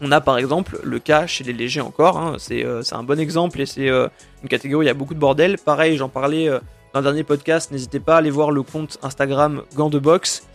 On 0.00 0.12
a 0.12 0.20
par 0.20 0.38
exemple 0.38 0.78
le 0.82 0.98
cas 0.98 1.26
chez 1.26 1.44
les 1.44 1.52
légers 1.52 1.80
encore, 1.80 2.18
hein, 2.18 2.36
c'est 2.38 2.64
un 2.92 3.02
bon 3.02 3.18
exemple 3.18 3.60
et 3.60 3.66
c'est 3.66 3.88
une 3.88 4.48
catégorie 4.48 4.80
où 4.80 4.82
il 4.82 4.86
y 4.86 4.90
a 4.90 4.94
beaucoup 4.94 5.14
de 5.14 5.18
bordel. 5.18 5.58
Pareil, 5.58 5.96
j'en 5.96 6.08
parlais 6.08 6.48
dans 6.92 7.00
un 7.00 7.02
dernier 7.02 7.24
podcast, 7.24 7.72
n'hésitez 7.72 8.00
pas 8.00 8.14
à 8.14 8.18
aller 8.18 8.30
voir 8.30 8.50
le 8.50 8.62
compte 8.62 8.98
Instagram 9.02 9.62
Gant 9.74 9.90
de 9.90 9.98
Boxe 9.98 10.46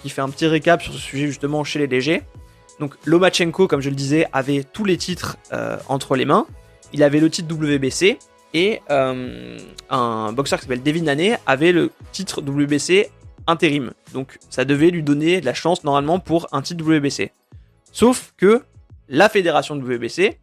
qui 0.00 0.10
fait 0.10 0.20
un 0.20 0.28
petit 0.30 0.46
récap 0.46 0.82
sur 0.82 0.92
ce 0.92 0.98
sujet 0.98 1.26
justement 1.28 1.62
chez 1.62 1.78
les 1.78 1.86
légers. 1.86 2.22
Donc 2.80 2.94
Lomachenko, 3.04 3.68
comme 3.68 3.80
je 3.80 3.90
le 3.90 3.94
disais, 3.94 4.26
avait 4.32 4.64
tous 4.64 4.84
les 4.84 4.96
titres 4.96 5.36
entre 5.88 6.16
les 6.16 6.24
mains. 6.24 6.46
Il 6.92 7.04
avait 7.04 7.20
le 7.20 7.30
titre 7.30 7.54
WBC, 7.54 8.18
et 8.54 8.80
euh, 8.90 9.58
un 9.90 10.32
boxeur 10.32 10.58
qui 10.58 10.64
s'appelle 10.64 10.82
Devin 10.82 11.06
Haney 11.06 11.38
avait 11.46 11.72
le 11.72 11.90
titre 12.12 12.42
WBC 12.42 13.10
intérim. 13.46 13.92
Donc 14.12 14.38
ça 14.50 14.64
devait 14.64 14.90
lui 14.90 15.02
donner 15.02 15.40
la 15.40 15.54
chance 15.54 15.84
normalement 15.84 16.18
pour 16.18 16.48
un 16.52 16.62
titre 16.62 16.84
WBC. 16.84 17.32
Sauf 17.92 18.32
que 18.36 18.62
la 19.08 19.28
fédération 19.28 19.76
WBC 19.76 20.38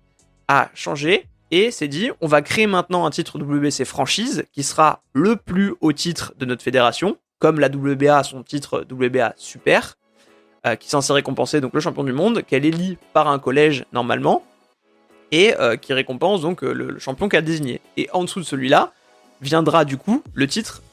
a 0.48 0.70
changé 0.74 1.28
et 1.52 1.72
s'est 1.72 1.88
dit 1.88 2.12
on 2.22 2.28
va 2.28 2.42
créer 2.42 2.68
maintenant 2.68 3.06
un 3.06 3.10
titre 3.10 3.40
WBC 3.40 3.86
franchise 3.86 4.46
qui 4.52 4.64
sera 4.64 5.02
le 5.14 5.36
plus 5.36 5.76
haut 5.82 5.94
titre 5.94 6.34
de 6.38 6.46
notre 6.46 6.64
fédération, 6.64 7.18
comme 7.40 7.60
la 7.60 7.68
WBA 7.68 8.18
a 8.18 8.24
son 8.24 8.44
titre 8.44 8.86
WBA 8.90 9.34
Super, 9.38 9.96
euh, 10.66 10.76
qui 10.76 10.88
est 10.88 10.92
censé 10.92 11.14
récompenser 11.14 11.62
donc 11.62 11.74
le 11.74 11.80
champion 11.80 12.04
du 12.04 12.12
monde, 12.12 12.44
qu'elle 12.44 12.66
élit 12.66 12.98
par 13.14 13.28
un 13.28 13.40
collège 13.40 13.86
normalement 13.94 14.44
et 15.32 15.56
euh, 15.60 15.78
qui 15.78 15.94
récompense 15.94 16.42
donc 16.42 16.64
euh, 16.64 16.74
le, 16.74 17.00
champion 17.00 17.30
qu'a 17.30 17.42
désigné. 17.42 17.82
Et 17.98 18.10
en 18.14 18.24
dessous 18.24 18.40
de 18.40 18.46
celui-là 18.46 18.92
viendra 19.42 19.86
du 19.86 19.98
coup 19.98 20.22
le 20.34 20.48
titre 20.48 20.84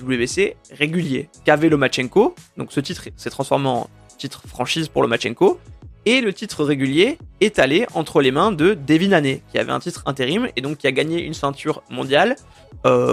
WBC 0.00 0.56
régulier 0.70 1.28
qu'avait 1.44 1.68
Lomachenko. 1.68 2.34
Donc 2.56 2.72
ce 2.72 2.80
titre 2.80 3.08
s'est 3.16 3.30
transformé 3.30 3.68
en 3.68 3.90
titre 4.16 4.42
franchise 4.46 4.88
pour 4.88 5.02
Lomachenko. 5.02 5.58
Et 6.08 6.20
le 6.20 6.32
titre 6.32 6.64
régulier 6.64 7.18
est 7.40 7.58
allé 7.58 7.84
entre 7.94 8.22
les 8.22 8.30
mains 8.30 8.52
de 8.52 8.74
Devin 8.74 9.12
Haney, 9.12 9.42
qui 9.50 9.58
avait 9.58 9.72
un 9.72 9.80
titre 9.80 10.04
intérim 10.06 10.48
et 10.54 10.60
donc 10.60 10.78
qui 10.78 10.86
a 10.86 10.92
gagné 10.92 11.20
une 11.20 11.34
ceinture 11.34 11.82
mondiale 11.90 12.36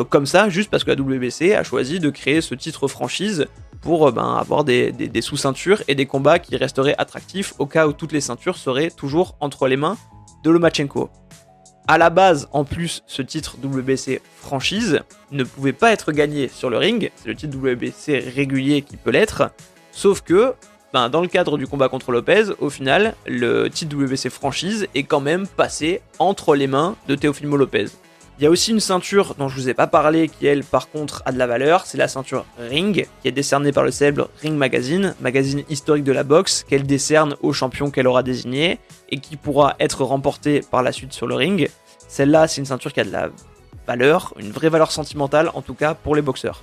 comme 0.09 0.27
ça, 0.27 0.50
juste 0.50 0.69
parce 0.69 0.83
que 0.83 0.91
la 0.91 1.01
WBC 1.01 1.55
a 1.55 1.63
choisi 1.63 2.00
de 2.00 2.12
créer 2.12 2.41
ce 2.41 2.53
titre 2.53 2.88
franchise 2.88 3.47
pour 3.81 4.12
ben, 4.12 4.35
avoir 4.35 4.63
des, 4.63 4.91
des 4.91 5.21
sous-ceintures 5.21 5.81
et 5.88 5.95
des 5.95 6.05
combats 6.05 6.38
qui 6.38 6.55
resteraient 6.55 6.93
attractifs 7.00 7.55
au 7.57 7.65
cas 7.65 7.88
où 7.88 7.93
toutes 7.93 8.12
les 8.12 8.21
ceintures 8.21 8.57
seraient 8.57 8.91
toujours 8.91 9.35
entre 9.39 9.67
les 9.67 9.75
mains 9.75 9.97
de 10.43 10.51
Lomachenko. 10.51 11.09
À 11.88 11.97
la 11.97 12.09
base, 12.09 12.47
en 12.53 12.63
plus, 12.63 13.03
ce 13.07 13.21
titre 13.21 13.57
WBC 13.62 14.21
franchise 14.38 15.01
ne 15.31 15.43
pouvait 15.43 15.73
pas 15.73 15.91
être 15.91 16.12
gagné 16.12 16.47
sur 16.47 16.69
le 16.69 16.77
ring. 16.77 17.12
C'est 17.15 17.27
le 17.27 17.35
titre 17.35 17.57
WBC 17.57 18.19
régulier 18.33 18.83
qui 18.83 18.95
peut 18.95 19.09
l'être. 19.09 19.51
Sauf 19.91 20.21
que, 20.21 20.53
ben, 20.93 21.09
dans 21.09 21.21
le 21.21 21.27
cadre 21.27 21.57
du 21.57 21.65
combat 21.65 21.89
contre 21.89 22.12
Lopez, 22.12 22.51
au 22.59 22.69
final, 22.69 23.15
le 23.25 23.67
titre 23.67 23.95
WBC 23.95 24.29
franchise 24.29 24.88
est 24.93 25.01
quand 25.01 25.21
même 25.21 25.47
passé 25.47 26.01
entre 26.19 26.55
les 26.55 26.67
mains 26.67 26.95
de 27.07 27.15
Teofimo 27.15 27.57
Lopez. 27.57 27.88
Il 28.38 28.43
y 28.43 28.47
a 28.47 28.51
aussi 28.51 28.71
une 28.71 28.79
ceinture 28.79 29.33
dont 29.39 29.47
je 29.47 29.55
vous 29.55 29.69
ai 29.69 29.73
pas 29.73 29.88
parlé 29.88 30.27
qui 30.27 30.45
elle 30.45 30.63
par 30.63 30.89
contre 30.89 31.23
a 31.25 31.31
de 31.31 31.38
la 31.39 31.47
valeur, 31.47 31.85
c'est 31.85 31.97
la 31.97 32.07
ceinture 32.07 32.45
Ring 32.59 33.07
qui 33.21 33.27
est 33.27 33.31
décernée 33.31 33.71
par 33.71 33.83
le 33.83 33.89
célèbre 33.91 34.29
Ring 34.41 34.55
Magazine, 34.55 35.15
magazine 35.19 35.63
historique 35.67 36.03
de 36.03 36.12
la 36.12 36.23
boxe 36.23 36.63
qu'elle 36.67 36.83
décerne 36.83 37.35
aux 37.41 37.53
champions 37.53 37.89
qu'elle 37.89 38.07
aura 38.07 38.21
désigné 38.21 38.79
et 39.09 39.17
qui 39.17 39.35
pourra 39.35 39.75
être 39.79 40.03
remportée 40.03 40.62
par 40.69 40.83
la 40.83 40.91
suite 40.91 41.13
sur 41.13 41.25
le 41.25 41.35
ring. 41.35 41.69
Celle-là, 42.07 42.47
c'est 42.47 42.62
une 42.62 42.65
ceinture 42.65 42.93
qui 42.93 43.00
a 43.00 43.03
de 43.03 43.12
la 43.12 43.29
valeur, 43.88 44.33
une 44.39 44.51
vraie 44.51 44.69
valeur 44.69 44.91
sentimentale 44.91 45.50
en 45.55 45.63
tout 45.63 45.73
cas 45.73 45.95
pour 45.95 46.15
les 46.15 46.21
boxeurs. 46.21 46.62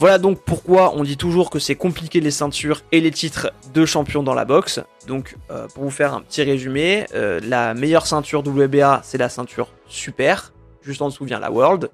Voilà 0.00 0.16
donc 0.16 0.40
pourquoi 0.46 0.94
on 0.96 1.02
dit 1.04 1.18
toujours 1.18 1.50
que 1.50 1.58
c'est 1.58 1.74
compliqué 1.74 2.20
les 2.20 2.30
ceintures 2.30 2.80
et 2.90 3.02
les 3.02 3.10
titres 3.10 3.52
de 3.74 3.84
champion 3.84 4.22
dans 4.22 4.32
la 4.32 4.46
boxe. 4.46 4.80
Donc 5.06 5.36
euh, 5.50 5.68
pour 5.74 5.84
vous 5.84 5.90
faire 5.90 6.14
un 6.14 6.22
petit 6.22 6.42
résumé, 6.42 7.04
euh, 7.14 7.38
la 7.44 7.74
meilleure 7.74 8.06
ceinture 8.06 8.40
WBA 8.40 9.02
c'est 9.04 9.18
la 9.18 9.28
ceinture 9.28 9.68
super, 9.88 10.54
juste 10.80 11.02
en 11.02 11.08
dessous 11.08 11.26
vient 11.26 11.38
la 11.38 11.50
World. 11.50 11.90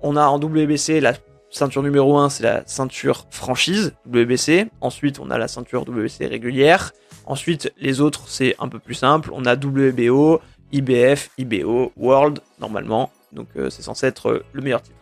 On 0.00 0.16
a 0.16 0.26
en 0.26 0.38
WBC 0.38 1.00
la 1.00 1.12
ceinture 1.50 1.82
numéro 1.82 2.16
1 2.16 2.30
c'est 2.30 2.44
la 2.44 2.62
ceinture 2.64 3.26
franchise 3.28 3.92
WBC, 4.06 4.68
ensuite 4.80 5.20
on 5.20 5.30
a 5.30 5.36
la 5.36 5.48
ceinture 5.48 5.82
WBC 5.82 6.24
régulière, 6.24 6.92
ensuite 7.26 7.74
les 7.78 8.00
autres 8.00 8.26
c'est 8.28 8.56
un 8.58 8.68
peu 8.68 8.78
plus 8.78 8.94
simple, 8.94 9.28
on 9.34 9.44
a 9.44 9.54
WBO, 9.54 10.40
IBF, 10.72 11.28
IBO, 11.36 11.92
World 11.98 12.40
normalement, 12.58 13.10
donc 13.34 13.48
euh, 13.58 13.68
c'est 13.68 13.82
censé 13.82 14.06
être 14.06 14.44
le 14.50 14.62
meilleur 14.62 14.80
titre. 14.80 14.97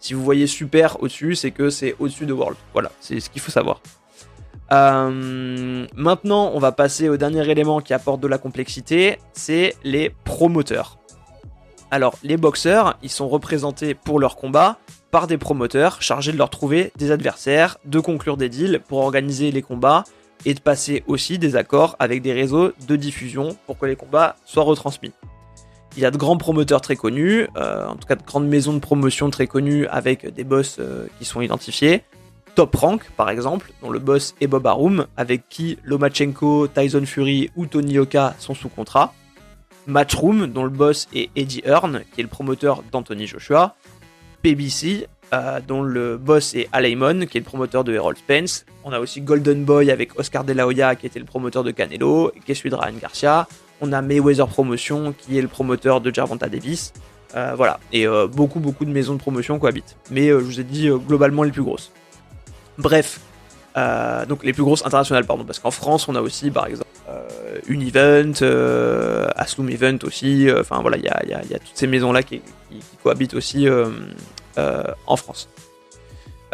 Si 0.00 0.14
vous 0.14 0.24
voyez 0.24 0.46
super 0.46 1.02
au-dessus, 1.02 1.34
c'est 1.34 1.50
que 1.50 1.70
c'est 1.70 1.94
au-dessus 1.98 2.26
de 2.26 2.32
World. 2.32 2.56
Voilà, 2.72 2.90
c'est 3.00 3.20
ce 3.20 3.30
qu'il 3.30 3.40
faut 3.40 3.50
savoir. 3.50 3.80
Euh, 4.72 5.86
maintenant, 5.94 6.52
on 6.54 6.58
va 6.58 6.72
passer 6.72 7.08
au 7.08 7.16
dernier 7.16 7.48
élément 7.48 7.80
qui 7.80 7.92
apporte 7.92 8.20
de 8.20 8.28
la 8.28 8.38
complexité, 8.38 9.18
c'est 9.32 9.76
les 9.84 10.10
promoteurs. 10.24 10.98
Alors, 11.90 12.16
les 12.22 12.36
boxeurs, 12.36 12.96
ils 13.02 13.10
sont 13.10 13.28
représentés 13.28 13.94
pour 13.94 14.20
leur 14.20 14.36
combat 14.36 14.78
par 15.10 15.26
des 15.26 15.38
promoteurs 15.38 16.00
chargés 16.00 16.32
de 16.32 16.38
leur 16.38 16.50
trouver 16.50 16.92
des 16.96 17.10
adversaires, 17.10 17.78
de 17.84 17.98
conclure 17.98 18.36
des 18.36 18.48
deals 18.48 18.80
pour 18.86 19.00
organiser 19.00 19.50
les 19.50 19.62
combats 19.62 20.04
et 20.46 20.54
de 20.54 20.60
passer 20.60 21.02
aussi 21.08 21.38
des 21.38 21.56
accords 21.56 21.96
avec 21.98 22.22
des 22.22 22.32
réseaux 22.32 22.72
de 22.86 22.96
diffusion 22.96 23.56
pour 23.66 23.76
que 23.76 23.86
les 23.86 23.96
combats 23.96 24.36
soient 24.44 24.62
retransmis. 24.62 25.12
Il 26.00 26.04
y 26.04 26.06
a 26.06 26.10
de 26.10 26.16
grands 26.16 26.38
promoteurs 26.38 26.80
très 26.80 26.96
connus, 26.96 27.46
euh, 27.58 27.86
en 27.86 27.94
tout 27.94 28.08
cas 28.08 28.14
de 28.14 28.22
grandes 28.22 28.48
maisons 28.48 28.72
de 28.72 28.78
promotion 28.78 29.28
très 29.28 29.46
connues 29.46 29.86
avec 29.88 30.32
des 30.32 30.44
boss 30.44 30.78
euh, 30.78 31.06
qui 31.18 31.26
sont 31.26 31.42
identifiés. 31.42 32.04
Top 32.54 32.74
Rank, 32.74 33.02
par 33.18 33.28
exemple, 33.28 33.70
dont 33.82 33.90
le 33.90 33.98
boss 33.98 34.34
est 34.40 34.46
Bob 34.46 34.66
Arum, 34.66 35.08
avec 35.18 35.50
qui 35.50 35.76
Lomachenko, 35.84 36.68
Tyson 36.68 37.04
Fury 37.04 37.50
ou 37.54 37.66
Tony 37.66 37.98
Oka 37.98 38.34
sont 38.38 38.54
sous 38.54 38.70
contrat. 38.70 39.12
Matchroom, 39.86 40.46
dont 40.46 40.64
le 40.64 40.70
boss 40.70 41.06
est 41.14 41.28
Eddie 41.36 41.60
Hearn, 41.66 42.00
qui 42.14 42.20
est 42.20 42.24
le 42.24 42.30
promoteur 42.30 42.82
d'Anthony 42.90 43.26
Joshua. 43.26 43.74
PBC, 44.40 45.06
euh, 45.34 45.60
dont 45.60 45.82
le 45.82 46.16
boss 46.16 46.54
est 46.54 46.70
Al 46.72 46.86
qui 46.86 47.36
est 47.36 47.40
le 47.40 47.42
promoteur 47.42 47.84
de 47.84 47.92
Errol 47.92 48.16
Spence. 48.16 48.64
On 48.84 48.92
a 48.94 49.00
aussi 49.00 49.20
Golden 49.20 49.66
Boy 49.66 49.90
avec 49.90 50.18
Oscar 50.18 50.44
De 50.44 50.54
La 50.54 50.66
Hoya, 50.66 50.96
qui 50.96 51.04
était 51.04 51.18
le 51.18 51.26
promoteur 51.26 51.62
de 51.62 51.72
Canelo, 51.72 52.32
de 52.32 52.74
Ryan 52.74 52.94
Garcia. 52.98 53.46
On 53.80 53.92
a 53.92 54.02
Mayweather 54.02 54.46
Promotion 54.46 55.14
qui 55.16 55.38
est 55.38 55.42
le 55.42 55.48
promoteur 55.48 56.00
de 56.00 56.12
Gervonta 56.12 56.48
Davis. 56.48 56.92
Euh, 57.36 57.52
voilà, 57.56 57.78
et 57.92 58.06
euh, 58.06 58.26
beaucoup 58.26 58.58
beaucoup 58.58 58.84
de 58.84 58.90
maisons 58.90 59.14
de 59.14 59.20
promotion 59.20 59.58
cohabitent. 59.58 59.96
Mais 60.10 60.28
euh, 60.28 60.40
je 60.40 60.44
vous 60.44 60.60
ai 60.60 60.64
dit 60.64 60.88
globalement 61.06 61.42
les 61.44 61.52
plus 61.52 61.62
grosses. 61.62 61.92
Bref, 62.78 63.20
donc 64.28 64.42
les 64.42 64.52
plus 64.52 64.62
grosses 64.62 64.84
internationales, 64.84 65.24
pardon, 65.24 65.44
parce 65.44 65.58
qu'en 65.58 65.70
France 65.70 66.08
on 66.08 66.14
a 66.14 66.20
aussi 66.20 66.50
par 66.50 66.66
exemple 66.66 66.86
Univent, 67.68 68.42
Asloom 69.36 69.68
Event 69.68 69.98
aussi, 70.02 70.48
enfin 70.58 70.80
voilà, 70.80 70.96
il 70.96 71.04
y 71.04 71.08
a, 71.08 71.58
toutes 71.58 71.74
ces 71.74 71.86
maisons-là 71.86 72.22
qui, 72.22 72.40
cohabitent 73.02 73.34
aussi 73.34 73.68
en 74.56 75.16
France. 75.16 75.48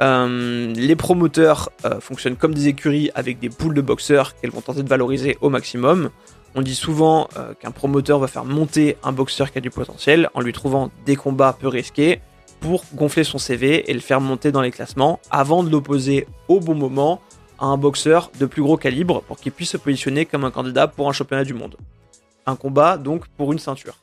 les 0.00 0.96
promoteurs 0.96 1.70
fonctionnent 2.00 2.36
comme 2.36 2.54
des 2.54 2.68
écuries 2.68 3.10
avec 3.14 3.38
des 3.38 3.50
poules 3.50 3.74
de 3.74 3.82
boxeurs 3.82 4.34
qu'elles 4.36 4.50
vont 4.50 4.60
tenter 4.60 4.82
de 4.82 4.88
valoriser 4.88 5.38
au 5.40 5.48
maximum. 5.48 6.10
On 6.58 6.62
dit 6.62 6.74
souvent 6.74 7.28
euh, 7.36 7.52
qu'un 7.52 7.70
promoteur 7.70 8.18
va 8.18 8.28
faire 8.28 8.46
monter 8.46 8.96
un 9.04 9.12
boxeur 9.12 9.52
qui 9.52 9.58
a 9.58 9.60
du 9.60 9.68
potentiel 9.68 10.30
en 10.32 10.40
lui 10.40 10.54
trouvant 10.54 10.90
des 11.04 11.14
combats 11.14 11.52
peu 11.52 11.68
risqués 11.68 12.22
pour 12.60 12.82
gonfler 12.94 13.24
son 13.24 13.36
CV 13.36 13.90
et 13.90 13.92
le 13.92 14.00
faire 14.00 14.22
monter 14.22 14.52
dans 14.52 14.62
les 14.62 14.70
classements 14.70 15.20
avant 15.30 15.62
de 15.62 15.68
l'opposer 15.68 16.26
au 16.48 16.58
bon 16.60 16.74
moment 16.74 17.20
à 17.58 17.66
un 17.66 17.76
boxeur 17.76 18.30
de 18.40 18.46
plus 18.46 18.62
gros 18.62 18.78
calibre 18.78 19.20
pour 19.24 19.36
qu'il 19.36 19.52
puisse 19.52 19.68
se 19.68 19.76
positionner 19.76 20.24
comme 20.24 20.44
un 20.44 20.50
candidat 20.50 20.88
pour 20.88 21.10
un 21.10 21.12
championnat 21.12 21.44
du 21.44 21.52
monde. 21.52 21.76
Un 22.46 22.56
combat 22.56 22.96
donc 22.96 23.26
pour 23.36 23.52
une 23.52 23.58
ceinture. 23.58 23.98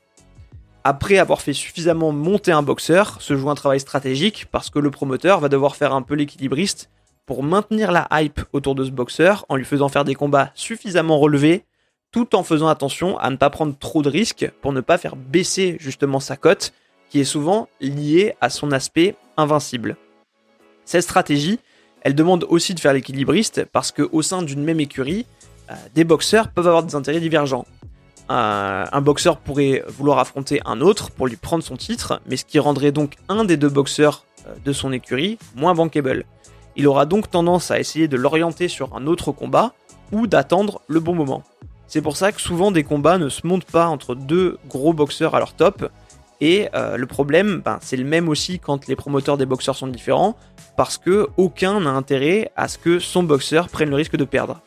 Après 0.83 1.17
avoir 1.17 1.41
fait 1.41 1.53
suffisamment 1.53 2.11
monter 2.11 2.51
un 2.51 2.61
boxeur, 2.61 3.19
se 3.19 3.35
joue 3.35 3.49
un 3.49 3.55
travail 3.55 3.79
stratégique 3.79 4.45
parce 4.51 4.69
que 4.69 4.77
le 4.77 4.91
promoteur 4.91 5.39
va 5.39 5.49
devoir 5.49 5.75
faire 5.75 5.93
un 5.93 6.03
peu 6.03 6.13
l'équilibriste 6.13 6.91
pour 7.25 7.41
maintenir 7.41 7.91
la 7.91 8.07
hype 8.11 8.41
autour 8.53 8.75
de 8.75 8.85
ce 8.85 8.91
boxeur 8.91 9.43
en 9.49 9.55
lui 9.55 9.65
faisant 9.65 9.89
faire 9.89 10.03
des 10.03 10.13
combats 10.13 10.51
suffisamment 10.53 11.17
relevés 11.17 11.65
tout 12.13 12.35
en 12.35 12.43
faisant 12.43 12.69
attention 12.69 13.17
à 13.17 13.29
ne 13.29 13.35
pas 13.35 13.49
prendre 13.49 13.75
trop 13.77 14.01
de 14.01 14.09
risques 14.09 14.49
pour 14.61 14.71
ne 14.71 14.79
pas 14.79 14.97
faire 14.97 15.17
baisser 15.17 15.75
justement 15.79 16.21
sa 16.21 16.37
cote, 16.37 16.71
qui 17.09 17.19
est 17.19 17.25
souvent 17.25 17.67
liée 17.81 18.35
à 18.39 18.49
son 18.49 18.71
aspect 18.71 19.15
invincible. 19.35 19.97
Cette 20.85 21.03
stratégie, 21.03 21.59
elle 22.01 22.15
demande 22.15 22.45
aussi 22.47 22.73
de 22.73 22.79
faire 22.79 22.93
l'équilibriste 22.93 23.65
parce 23.71 23.91
qu'au 23.91 24.21
sein 24.21 24.43
d'une 24.43 24.63
même 24.63 24.79
écurie, 24.79 25.25
euh, 25.69 25.75
des 25.95 26.03
boxeurs 26.03 26.49
peuvent 26.49 26.67
avoir 26.67 26.83
des 26.83 26.95
intérêts 26.95 27.19
divergents. 27.19 27.65
un 28.29 29.01
boxeur 29.01 29.37
pourrait 29.37 29.83
vouloir 29.87 30.17
affronter 30.19 30.61
un 30.65 30.81
autre 30.81 31.11
pour 31.11 31.27
lui 31.27 31.35
prendre 31.35 31.63
son 31.63 31.75
titre, 31.75 32.21
mais 32.25 32.37
ce 32.37 32.45
qui 32.45 32.57
rendrait 32.57 32.91
donc 32.91 33.15
un 33.27 33.43
des 33.43 33.57
deux 33.57 33.69
boxeurs 33.69 34.25
euh, 34.47 34.53
de 34.63 34.71
son 34.71 34.93
écurie 34.93 35.37
moins 35.55 35.73
bankable. 35.73 36.25
Il 36.75 36.87
aura 36.87 37.05
donc 37.05 37.29
tendance 37.29 37.71
à 37.71 37.79
essayer 37.79 38.07
de 38.07 38.17
l'orienter 38.17 38.67
sur 38.67 38.95
un 38.95 39.07
autre 39.07 39.31
combat 39.31 39.73
ou 40.11 40.27
d'attendre 40.27 40.81
le 40.87 40.99
bon 40.99 41.15
moment. 41.15 41.43
C'est 41.93 42.01
pour 42.01 42.17
ça 42.17 42.31
que 42.31 42.41
souvent 42.41 42.71
des 42.71 42.83
combats 42.83 43.19
ne 43.19 43.29
se 43.29 43.45
montent 43.45 43.69
pas 43.69 43.85
entre 43.85 44.15
deux 44.15 44.57
gros 44.67 44.93
boxeurs 44.93 45.35
à 45.35 45.37
leur 45.37 45.53
top, 45.53 45.91
Et 46.41 46.67
euh, 46.73 46.97
le 46.97 47.05
problème, 47.05 47.61
ben, 47.63 47.77
c'est 47.83 47.97
le 47.97 48.03
même 48.03 48.29
aussi 48.29 48.57
quand 48.57 48.87
les 48.87 48.95
promoteurs 48.95 49.37
des 49.37 49.45
boxeurs 49.45 49.75
sont 49.75 49.85
différents, 49.85 50.35
parce 50.75 50.97
que 50.97 51.27
aucun 51.37 51.81
n'a 51.81 51.91
intérêt 51.91 52.51
à 52.55 52.67
ce 52.67 52.79
que 52.79 52.97
son 52.97 53.21
boxeur 53.21 53.69
prenne 53.69 53.91
le 53.91 53.95
risque 53.95 54.15
de 54.15 54.23
perdre. 54.25 54.59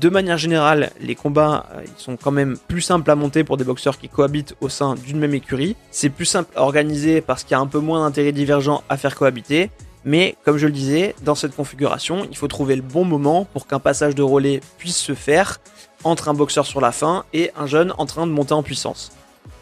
De 0.00 0.08
manière 0.08 0.38
générale, 0.38 0.90
les 1.00 1.14
combats 1.14 1.66
euh, 1.72 1.84
sont 1.98 2.16
quand 2.16 2.32
même 2.32 2.56
plus 2.66 2.80
simples 2.80 3.12
à 3.12 3.14
monter 3.14 3.44
pour 3.44 3.58
des 3.58 3.64
boxeurs 3.64 3.96
qui 3.96 4.08
cohabitent 4.08 4.56
au 4.60 4.68
sein 4.68 4.96
d'une 4.96 5.20
même 5.20 5.34
écurie. 5.34 5.76
C'est 5.92 6.10
plus 6.10 6.24
simple 6.24 6.50
à 6.56 6.62
organiser 6.62 7.20
parce 7.20 7.44
qu'il 7.44 7.52
y 7.52 7.54
a 7.54 7.60
un 7.60 7.68
peu 7.68 7.78
moins 7.78 8.00
d'intérêts 8.00 8.32
divergents 8.32 8.82
à 8.88 8.96
faire 8.96 9.14
cohabiter. 9.14 9.70
Mais 10.04 10.36
comme 10.44 10.56
je 10.56 10.66
le 10.66 10.72
disais, 10.72 11.14
dans 11.24 11.34
cette 11.36 11.54
configuration, 11.54 12.26
il 12.30 12.36
faut 12.36 12.46
trouver 12.46 12.74
le 12.76 12.82
bon 12.82 13.04
moment 13.04 13.44
pour 13.44 13.68
qu'un 13.68 13.80
passage 13.80 14.14
de 14.14 14.22
relais 14.22 14.60
puisse 14.78 14.96
se 14.96 15.14
faire 15.14 15.60
entre 16.06 16.28
un 16.28 16.34
boxeur 16.34 16.66
sur 16.66 16.80
la 16.80 16.92
fin 16.92 17.24
et 17.32 17.50
un 17.56 17.66
jeune 17.66 17.92
en 17.98 18.06
train 18.06 18.26
de 18.26 18.32
monter 18.32 18.54
en 18.54 18.62
puissance. 18.62 19.12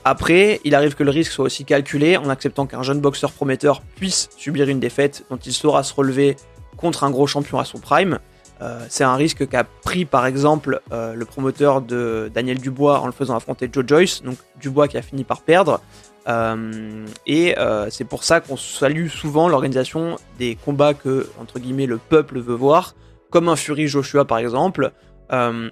Après, 0.05 0.61
il 0.65 0.75
arrive 0.75 0.95
que 0.95 1.03
le 1.03 1.11
risque 1.11 1.33
soit 1.33 1.47
aussi 1.47 1.65
calculé 1.65 2.19
en 2.19 2.29
acceptant 2.29 2.67
qu'un 2.67 2.83
jeune 2.83 3.01
boxeur 3.01 3.33
prometteur 3.33 3.81
puisse 3.81 4.29
subir 4.37 4.69
une 4.69 4.79
défaite 4.79 5.25
dont 5.31 5.39
il 5.39 5.53
saura 5.53 5.83
se 5.83 5.95
relever 5.95 6.37
contre 6.77 7.05
un 7.05 7.11
gros 7.11 7.27
champion 7.27 7.59
à 7.59 7.65
son 7.65 7.79
prime. 7.79 8.19
Euh, 8.61 8.85
c'est 8.89 9.05
un 9.05 9.15
risque 9.17 9.49
qu'a 9.49 9.65
pris 9.65 10.05
par 10.05 10.27
exemple 10.27 10.81
euh, 10.93 11.15
le 11.15 11.25
promoteur 11.25 11.81
de 11.81 12.31
Daniel 12.33 12.59
Dubois 12.59 13.01
en 13.01 13.07
le 13.07 13.13
faisant 13.13 13.35
affronter 13.35 13.69
Joe 13.73 13.85
Joyce, 13.87 14.23
donc 14.23 14.37
Dubois 14.61 14.89
qui 14.89 14.99
a 14.99 15.03
fini 15.03 15.25
par 15.25 15.41
perdre. 15.41 15.81
Euh, 16.29 17.07
et 17.27 17.55
c'est 17.91 18.05
pour 18.05 18.25
ça 18.25 18.41
qu'on 18.41 18.57
salue 18.57 19.09
souvent 19.09 19.49
l'organisation 19.49 20.17
des 20.39 20.57
combats 20.63 20.95
que 20.95 21.29
le 21.57 21.97
peuple 21.97 22.41
veut 22.41 22.55
voir, 22.55 22.95
comme 23.31 23.49
un 23.49 23.57
Fury 23.57 23.89
Joshua 23.89 24.27
par 24.27 24.39
exemple, 24.39 24.93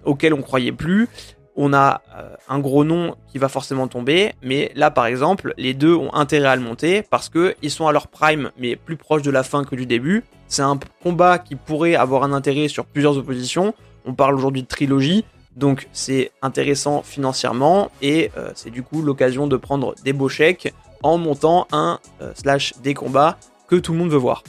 auquel 0.05 0.35
on 0.35 0.43
croyait 0.43 0.73
plus 0.73 1.09
on 1.57 1.73
a 1.73 2.03
euh, 2.17 2.35
un 2.49 2.59
gros 2.59 2.85
nom 2.85 3.15
qui 3.31 3.39
va 3.39 3.49
forcément 3.49 3.89
tomber, 3.89 4.33
mais 4.43 4.73
là 4.75 4.91
par 4.91 5.07
exemple, 5.07 5.55
les 5.59 5.75
deux 5.75 5.95
ont 5.95 6.13
intérêt 6.15 6.49
à 6.49 6.57
le 6.57 6.63
monter 6.63 7.03
parce 7.03 7.29
qu'ils 7.29 7.71
sont 7.71 7.87
à 7.87 7.93
leur 7.93 8.09
prime, 8.09 8.51
mais 8.59 8.77
plus 8.77 8.97
proche 8.97 9.23
de 9.23 9.31
la 9.31 9.43
fin 9.43 9.65
que 9.65 9.75
du 9.75 9.87
début. 9.87 10.25
C'est 10.49 10.63
un 10.63 10.79
combat 11.03 11.39
qui 11.39 11.57
pourrait 11.57 11.95
avoir 11.95 12.25
un 12.25 12.33
intérêt 12.33 12.69
sur 12.69 12.85
plusieurs 12.87 13.17
oppositions. 13.17 13.75
On 14.05 14.15
parle 14.15 14.35
aujourd'hui 14.35 14.63
de 14.63 14.67
trilogie, 14.67 15.25
donc 15.57 15.89
c'est 15.93 16.33
intéressant 16.41 17.03
financièrement 17.03 17.91
et 18.01 18.31
euh, 18.37 18.51
c'est 18.55 18.71
du 18.71 18.83
coup 18.83 19.03
l'occasion 19.03 19.47
de 19.47 19.57
prendre 19.57 19.95
des 20.05 20.13
beaux 20.13 20.29
chèques 20.29 20.73
en 21.03 21.19
montant 21.19 21.67
un 21.73 21.99
euh, 22.21 22.33
slash 22.35 22.75
des 22.83 22.95
combats 22.95 23.37
que 23.69 23.77
tout 23.77 23.93
le 23.93 23.99
monde 23.99 24.11
veut 24.11 24.19
voir. 24.19 24.43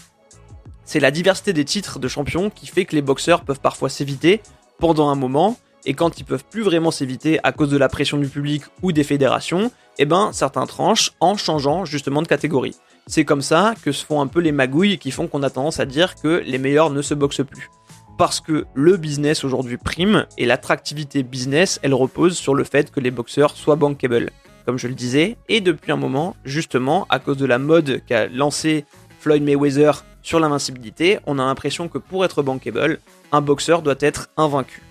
C'est 0.85 0.99
la 0.99 1.11
diversité 1.11 1.53
des 1.53 1.65
titres 1.65 1.99
de 1.99 2.07
champion 2.07 2.49
qui 2.49 2.67
fait 2.67 2.85
que 2.85 2.95
les 2.95 3.01
boxeurs 3.01 3.43
peuvent 3.43 3.61
parfois 3.61 3.89
s'éviter 3.89 4.41
pendant 4.83 5.07
un 5.07 5.15
moment 5.15 5.55
et 5.85 5.93
quand 5.93 6.19
ils 6.19 6.25
peuvent 6.25 6.43
plus 6.43 6.61
vraiment 6.61 6.91
s'éviter 6.91 7.39
à 7.43 7.53
cause 7.53 7.69
de 7.69 7.77
la 7.77 7.87
pression 7.87 8.17
du 8.17 8.27
public 8.27 8.63
ou 8.81 8.91
des 8.91 9.05
fédérations, 9.05 9.71
eh 9.97 10.03
ben 10.03 10.31
certains 10.33 10.65
tranchent 10.65 11.13
en 11.21 11.37
changeant 11.37 11.85
justement 11.85 12.21
de 12.21 12.27
catégorie. 12.27 12.75
C'est 13.07 13.23
comme 13.23 13.41
ça 13.41 13.75
que 13.81 13.93
se 13.93 14.05
font 14.05 14.19
un 14.19 14.27
peu 14.27 14.41
les 14.41 14.51
magouilles 14.51 14.97
qui 14.97 15.11
font 15.11 15.27
qu'on 15.27 15.41
a 15.41 15.49
tendance 15.49 15.79
à 15.79 15.85
dire 15.85 16.15
que 16.15 16.43
les 16.45 16.57
meilleurs 16.57 16.89
ne 16.89 17.01
se 17.01 17.13
boxent 17.13 17.45
plus. 17.49 17.69
Parce 18.17 18.41
que 18.41 18.65
le 18.73 18.97
business 18.97 19.45
aujourd'hui 19.45 19.77
prime 19.77 20.25
et 20.37 20.45
l'attractivité 20.45 21.23
business, 21.23 21.79
elle 21.81 21.93
repose 21.93 22.35
sur 22.35 22.53
le 22.53 22.65
fait 22.65 22.91
que 22.91 22.99
les 22.99 23.09
boxeurs 23.09 23.55
soient 23.55 23.77
bankable, 23.77 24.31
comme 24.65 24.77
je 24.77 24.89
le 24.89 24.95
disais, 24.95 25.37
et 25.47 25.61
depuis 25.61 25.93
un 25.93 25.97
moment, 25.97 26.35
justement, 26.43 27.07
à 27.09 27.19
cause 27.19 27.37
de 27.37 27.45
la 27.45 27.57
mode 27.57 28.01
qu'a 28.05 28.27
lancé 28.27 28.83
Floyd 29.21 29.43
Mayweather 29.43 30.03
sur 30.23 30.39
l'invincibilité, 30.39 31.19
on 31.27 31.37
a 31.37 31.45
l'impression 31.45 31.89
que 31.89 31.97
pour 31.97 32.25
être 32.25 32.41
bankable, 32.41 32.99
un 33.31 33.41
boxeur 33.41 33.81
doit 33.81 33.95
être 33.99 34.29
invaincu. 34.37 34.81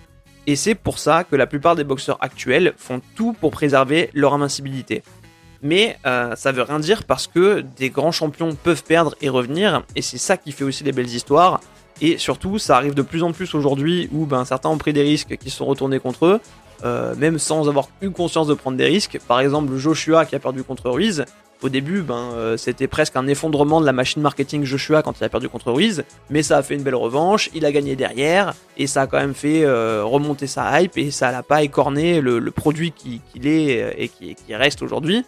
Et 0.45 0.55
c'est 0.55 0.75
pour 0.75 0.99
ça 0.99 1.23
que 1.23 1.35
la 1.35 1.47
plupart 1.47 1.75
des 1.75 1.83
boxeurs 1.83 2.17
actuels 2.21 2.73
font 2.77 3.01
tout 3.15 3.33
pour 3.33 3.51
préserver 3.51 4.09
leur 4.13 4.33
invincibilité. 4.33 5.03
Mais 5.61 5.97
euh, 6.05 6.35
ça 6.35 6.51
veut 6.51 6.61
rien 6.61 6.79
dire 6.79 7.05
parce 7.05 7.27
que 7.27 7.61
des 7.61 7.89
grands 7.89 8.11
champions 8.11 8.53
peuvent 8.53 8.83
perdre 8.83 9.15
et 9.21 9.29
revenir, 9.29 9.83
et 9.95 10.01
c'est 10.01 10.17
ça 10.17 10.37
qui 10.37 10.51
fait 10.51 10.65
aussi 10.65 10.83
les 10.83 10.91
belles 10.91 11.09
histoires. 11.09 11.61
Et 12.01 12.17
surtout, 12.17 12.59
ça 12.59 12.75
arrive 12.75 12.93
de 12.93 13.01
plus 13.01 13.23
en 13.23 13.31
plus 13.31 13.55
aujourd'hui 13.55 14.09
où 14.11 14.25
ben, 14.25 14.45
certains 14.45 14.69
ont 14.69 14.77
pris 14.77 14.93
des 14.93 15.03
risques 15.03 15.37
qui 15.37 15.49
se 15.49 15.57
sont 15.57 15.65
retournés 15.65 15.99
contre 15.99 16.25
eux, 16.25 16.41
euh, 16.83 17.15
même 17.15 17.39
sans 17.39 17.69
avoir 17.69 17.87
eu 18.01 18.09
conscience 18.09 18.47
de 18.47 18.53
prendre 18.53 18.77
des 18.77 18.85
risques. 18.85 19.19
Par 19.27 19.39
exemple, 19.39 19.73
Joshua 19.77 20.25
qui 20.25 20.35
a 20.35 20.39
perdu 20.39 20.63
contre 20.63 20.89
Ruiz, 20.89 21.23
au 21.63 21.69
début, 21.69 22.01
ben, 22.01 22.31
euh, 22.35 22.57
c'était 22.57 22.87
presque 22.87 23.15
un 23.15 23.25
effondrement 23.27 23.79
de 23.79 23.85
la 23.85 23.93
machine 23.93 24.21
marketing 24.21 24.65
Joshua 24.65 25.01
quand 25.01 25.19
il 25.19 25.23
a 25.23 25.29
perdu 25.29 25.49
contre 25.49 25.71
Ruiz, 25.71 26.03
mais 26.29 26.43
ça 26.43 26.57
a 26.57 26.63
fait 26.63 26.75
une 26.75 26.83
belle 26.83 26.95
revanche, 26.95 27.49
il 27.53 27.65
a 27.65 27.71
gagné 27.71 27.95
derrière, 27.95 28.53
et 28.77 28.85
ça 28.85 29.03
a 29.03 29.07
quand 29.07 29.19
même 29.19 29.33
fait 29.33 29.63
euh, 29.63 30.03
remonter 30.03 30.47
sa 30.47 30.81
hype, 30.81 30.97
et 30.97 31.09
ça 31.09 31.31
n'a 31.31 31.41
pas 31.41 31.63
écorné 31.63 32.21
le, 32.21 32.51
produit 32.51 32.91
qu'il 32.91 33.47
est 33.47 33.81
euh, 33.81 33.91
et 33.97 34.09
qui, 34.09 34.35
reste 34.53 34.81
aujourd'hui. 34.81 35.25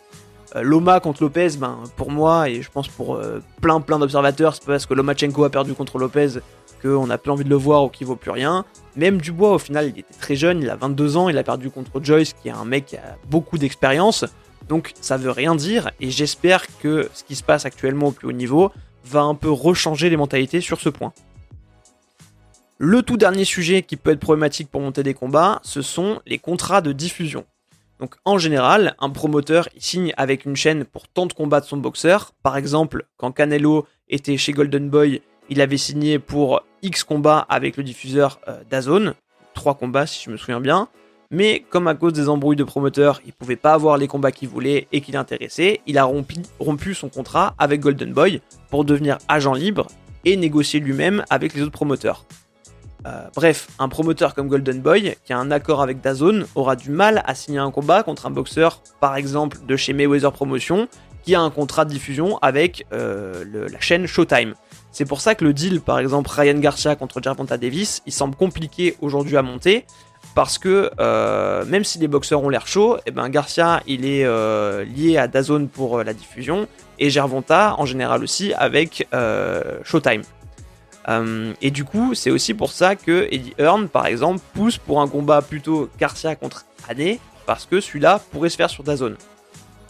Loma 0.61 1.01
contre 1.01 1.23
Lopez, 1.23 1.57
ben, 1.57 1.79
pour 1.97 2.11
moi, 2.11 2.49
et 2.49 2.61
je 2.61 2.69
pense 2.71 2.87
pour 2.87 3.19
plein 3.61 3.81
plein 3.81 3.99
d'observateurs, 3.99 4.55
c'est 4.55 4.65
parce 4.65 4.85
que 4.85 4.93
Lomachenko 4.93 5.43
a 5.43 5.49
perdu 5.49 5.73
contre 5.73 5.97
Lopez 5.97 6.39
qu'on 6.81 7.07
n'a 7.07 7.17
plus 7.17 7.31
envie 7.31 7.43
de 7.43 7.49
le 7.49 7.55
voir 7.55 7.83
ou 7.83 7.89
qu'il 7.89 8.07
vaut 8.07 8.15
plus 8.15 8.31
rien. 8.31 8.63
Même 8.95 9.19
Dubois, 9.19 9.53
au 9.53 9.59
final, 9.59 9.91
il 9.93 9.99
était 9.99 10.13
très 10.19 10.35
jeune, 10.35 10.61
il 10.61 10.69
a 10.69 10.75
22 10.75 11.17
ans, 11.17 11.27
il 11.27 11.37
a 11.37 11.43
perdu 11.43 11.69
contre 11.69 12.01
Joyce, 12.01 12.33
qui 12.33 12.47
est 12.47 12.51
un 12.51 12.63
mec 12.63 12.85
qui 12.85 12.97
a 12.97 13.17
beaucoup 13.29 13.57
d'expérience. 13.57 14.23
Donc 14.67 14.93
ça 14.99 15.17
veut 15.17 15.31
rien 15.31 15.55
dire 15.55 15.91
et 15.99 16.09
j'espère 16.09 16.65
que 16.79 17.09
ce 17.13 17.23
qui 17.23 17.35
se 17.35 17.43
passe 17.43 17.65
actuellement 17.65 18.07
au 18.07 18.11
plus 18.11 18.27
haut 18.27 18.33
niveau 18.33 18.71
va 19.05 19.21
un 19.21 19.35
peu 19.35 19.51
rechanger 19.51 20.09
les 20.09 20.17
mentalités 20.17 20.61
sur 20.61 20.79
ce 20.79 20.89
point. 20.89 21.13
Le 22.77 23.03
tout 23.03 23.17
dernier 23.17 23.45
sujet 23.45 23.83
qui 23.83 23.95
peut 23.95 24.11
être 24.11 24.19
problématique 24.19 24.69
pour 24.69 24.81
monter 24.81 25.03
des 25.03 25.13
combats, 25.13 25.59
ce 25.63 25.81
sont 25.81 26.21
les 26.25 26.39
contrats 26.39 26.81
de 26.81 26.91
diffusion. 26.91 27.45
Donc 27.99 28.15
en 28.25 28.37
général, 28.37 28.95
un 28.99 29.09
promoteur 29.09 29.69
signe 29.77 30.13
avec 30.17 30.45
une 30.45 30.55
chaîne 30.55 30.83
pour 30.83 31.07
tant 31.07 31.25
de 31.25 31.33
combats 31.33 31.61
de 31.61 31.65
son 31.65 31.77
boxeur. 31.77 32.33
Par 32.43 32.57
exemple, 32.57 33.05
quand 33.17 33.31
Canelo 33.31 33.87
était 34.09 34.35
chez 34.35 34.51
Golden 34.51 34.89
Boy, 34.89 35.21
il 35.49 35.61
avait 35.61 35.77
signé 35.77 36.19
pour 36.19 36.63
X 36.81 37.03
combats 37.03 37.45
avec 37.47 37.77
le 37.77 37.83
diffuseur 37.83 38.39
euh, 38.47 38.61
Dazone, 38.69 39.13
3 39.53 39.75
combats 39.75 40.05
si 40.05 40.25
je 40.25 40.31
me 40.31 40.37
souviens 40.37 40.59
bien. 40.59 40.89
Mais 41.35 41.65
comme 41.69 41.89
à 41.89 41.95
cause 41.95 42.13
des 42.13 42.29
embrouilles 42.29 42.55
de 42.55 42.63
promoteurs, 42.63 43.19
il 43.25 43.33
pouvait 43.33 43.57
pas 43.57 43.73
avoir 43.73 43.97
les 43.97 44.07
combats 44.07 44.31
qu'il 44.31 44.47
voulait 44.47 44.87
et 44.93 45.01
qui 45.01 45.11
l'intéressaient, 45.11 45.81
il 45.85 45.97
a 45.97 46.05
rompu, 46.05 46.95
son 46.95 47.09
contrat 47.09 47.55
avec 47.57 47.81
Golden 47.81 48.13
Boy 48.13 48.39
pour 48.69 48.85
devenir 48.85 49.17
agent 49.27 49.53
libre 49.53 49.87
et 50.23 50.37
négocier 50.37 50.79
lui-même 50.79 51.25
avec 51.29 51.53
les 51.53 51.63
autres 51.63 51.73
promoteurs. 51.73 52.23
Euh, 53.05 53.27
bref, 53.35 53.67
un 53.79 53.89
promoteur 53.89 54.33
comme 54.33 54.47
Golden 54.47 54.79
Boy, 54.79 55.17
qui 55.25 55.33
a 55.33 55.37
un 55.37 55.51
accord 55.51 55.81
avec 55.81 55.99
Dazone, 55.99 56.45
aura 56.55 56.77
du 56.77 56.89
mal 56.89 57.21
à 57.25 57.35
signer 57.35 57.59
un 57.59 57.69
combat 57.69 58.01
contre 58.01 58.27
un 58.27 58.31
boxeur, 58.31 58.81
par 59.01 59.17
exemple 59.17 59.57
de 59.67 59.75
chez 59.75 59.91
Mayweather 59.91 60.31
Promotion, 60.31 60.87
qui 61.23 61.35
a 61.35 61.41
un 61.41 61.49
contrat 61.49 61.83
de 61.83 61.89
diffusion 61.89 62.37
avec 62.37 62.85
euh, 62.93 63.43
la 63.69 63.81
chaîne 63.81 64.07
Showtime. 64.07 64.53
C'est 64.93 65.05
pour 65.05 65.19
ça 65.19 65.35
que 65.35 65.43
le 65.43 65.51
deal, 65.51 65.81
par 65.81 65.99
exemple 65.99 66.29
Ryan 66.31 66.57
Garcia 66.59 66.95
contre 66.95 67.21
Gervonta 67.21 67.57
Davis, 67.57 68.01
il 68.05 68.13
semble 68.13 68.35
compliqué 68.35 68.95
aujourd'hui 69.01 69.35
à 69.35 69.41
monter, 69.41 69.85
parce 70.35 70.57
que 70.57 70.91
euh, 70.99 71.65
même 71.65 71.83
si 71.83 71.97
les 71.97 72.07
boxeurs 72.07 72.43
ont 72.43 72.49
l'air 72.49 72.67
chauds, 72.67 72.97
eh 73.05 73.11
ben 73.11 73.27
Garcia 73.29 73.81
il 73.87 74.05
est 74.05 74.25
euh, 74.25 74.83
lié 74.83 75.17
à 75.17 75.27
Dazone 75.27 75.69
pour 75.69 75.97
euh, 75.97 76.03
la 76.03 76.13
diffusion 76.13 76.67
et 76.99 77.09
Gervonta 77.09 77.75
en 77.79 77.85
général 77.85 78.21
aussi 78.21 78.53
avec 78.53 79.07
Showtime. 79.83 80.21
et 81.61 81.71
du 81.71 81.83
coup, 81.85 82.13
c'est 82.13 82.31
aussi 82.31 82.53
pour 82.53 82.71
ça 82.71 82.95
que 82.95 83.27
Eddie 83.31 83.53
Hearn, 83.57 83.87
par 83.87 84.05
exemple, 84.05 84.41
pousse 84.53 84.77
pour 84.77 85.01
un 85.01 85.07
combat 85.07 85.41
plutôt 85.41 85.89
Garcia 85.99 86.35
contre 86.35 86.65
Ade, 86.87 87.17
parce 87.45 87.65
que 87.65 87.81
celui-là 87.81 88.21
pourrait 88.31 88.49
se 88.49 88.55
faire 88.55 88.69
sur 88.69 88.83
Dazone. 88.83 89.17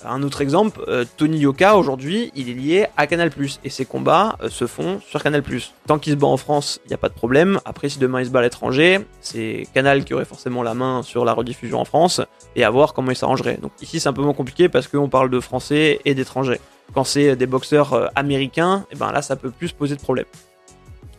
Un 0.07 0.23
autre 0.23 0.41
exemple, 0.41 0.83
euh, 0.87 1.03
Tony 1.17 1.39
Yoka 1.39 1.77
aujourd'hui, 1.77 2.31
il 2.35 2.49
est 2.49 2.53
lié 2.53 2.87
à 2.95 3.07
Canal+, 3.07 3.31
et 3.63 3.69
ses 3.69 3.85
combats 3.85 4.37
euh, 4.41 4.49
se 4.49 4.67
font 4.67 4.99
sur 4.99 5.23
Canal+. 5.23 5.43
Tant 5.87 5.99
qu'il 5.99 6.13
se 6.13 6.17
bat 6.17 6.27
en 6.27 6.37
France, 6.37 6.79
il 6.85 6.89
n'y 6.89 6.93
a 6.93 6.97
pas 6.97 7.09
de 7.09 7.13
problème. 7.13 7.59
Après, 7.65 7.89
si 7.89 7.97
demain 7.97 8.21
il 8.21 8.27
se 8.27 8.31
bat 8.31 8.39
à 8.39 8.41
l'étranger, 8.43 8.99
c'est 9.21 9.67
Canal 9.73 10.03
qui 10.03 10.13
aurait 10.13 10.25
forcément 10.25 10.63
la 10.63 10.73
main 10.73 11.01
sur 11.01 11.25
la 11.25 11.33
rediffusion 11.33 11.79
en 11.79 11.85
France, 11.85 12.21
et 12.55 12.63
à 12.63 12.69
voir 12.69 12.93
comment 12.93 13.11
il 13.11 13.15
s'arrangerait. 13.15 13.57
Donc 13.61 13.71
ici, 13.81 13.99
c'est 13.99 14.09
un 14.09 14.13
peu 14.13 14.21
moins 14.21 14.33
compliqué 14.33 14.69
parce 14.69 14.87
qu'on 14.87 15.09
parle 15.09 15.29
de 15.29 15.39
français 15.39 15.99
et 16.05 16.13
d'étrangers. 16.13 16.61
Quand 16.93 17.03
c'est 17.03 17.35
des 17.35 17.47
boxeurs 17.47 17.93
euh, 17.93 18.07
américains, 18.15 18.85
et 18.89 18.93
eh 18.93 18.95
ben 18.97 19.11
là, 19.11 19.21
ça 19.21 19.35
peut 19.35 19.49
plus 19.49 19.71
poser 19.71 19.95
de 19.95 20.01
problème. 20.01 20.25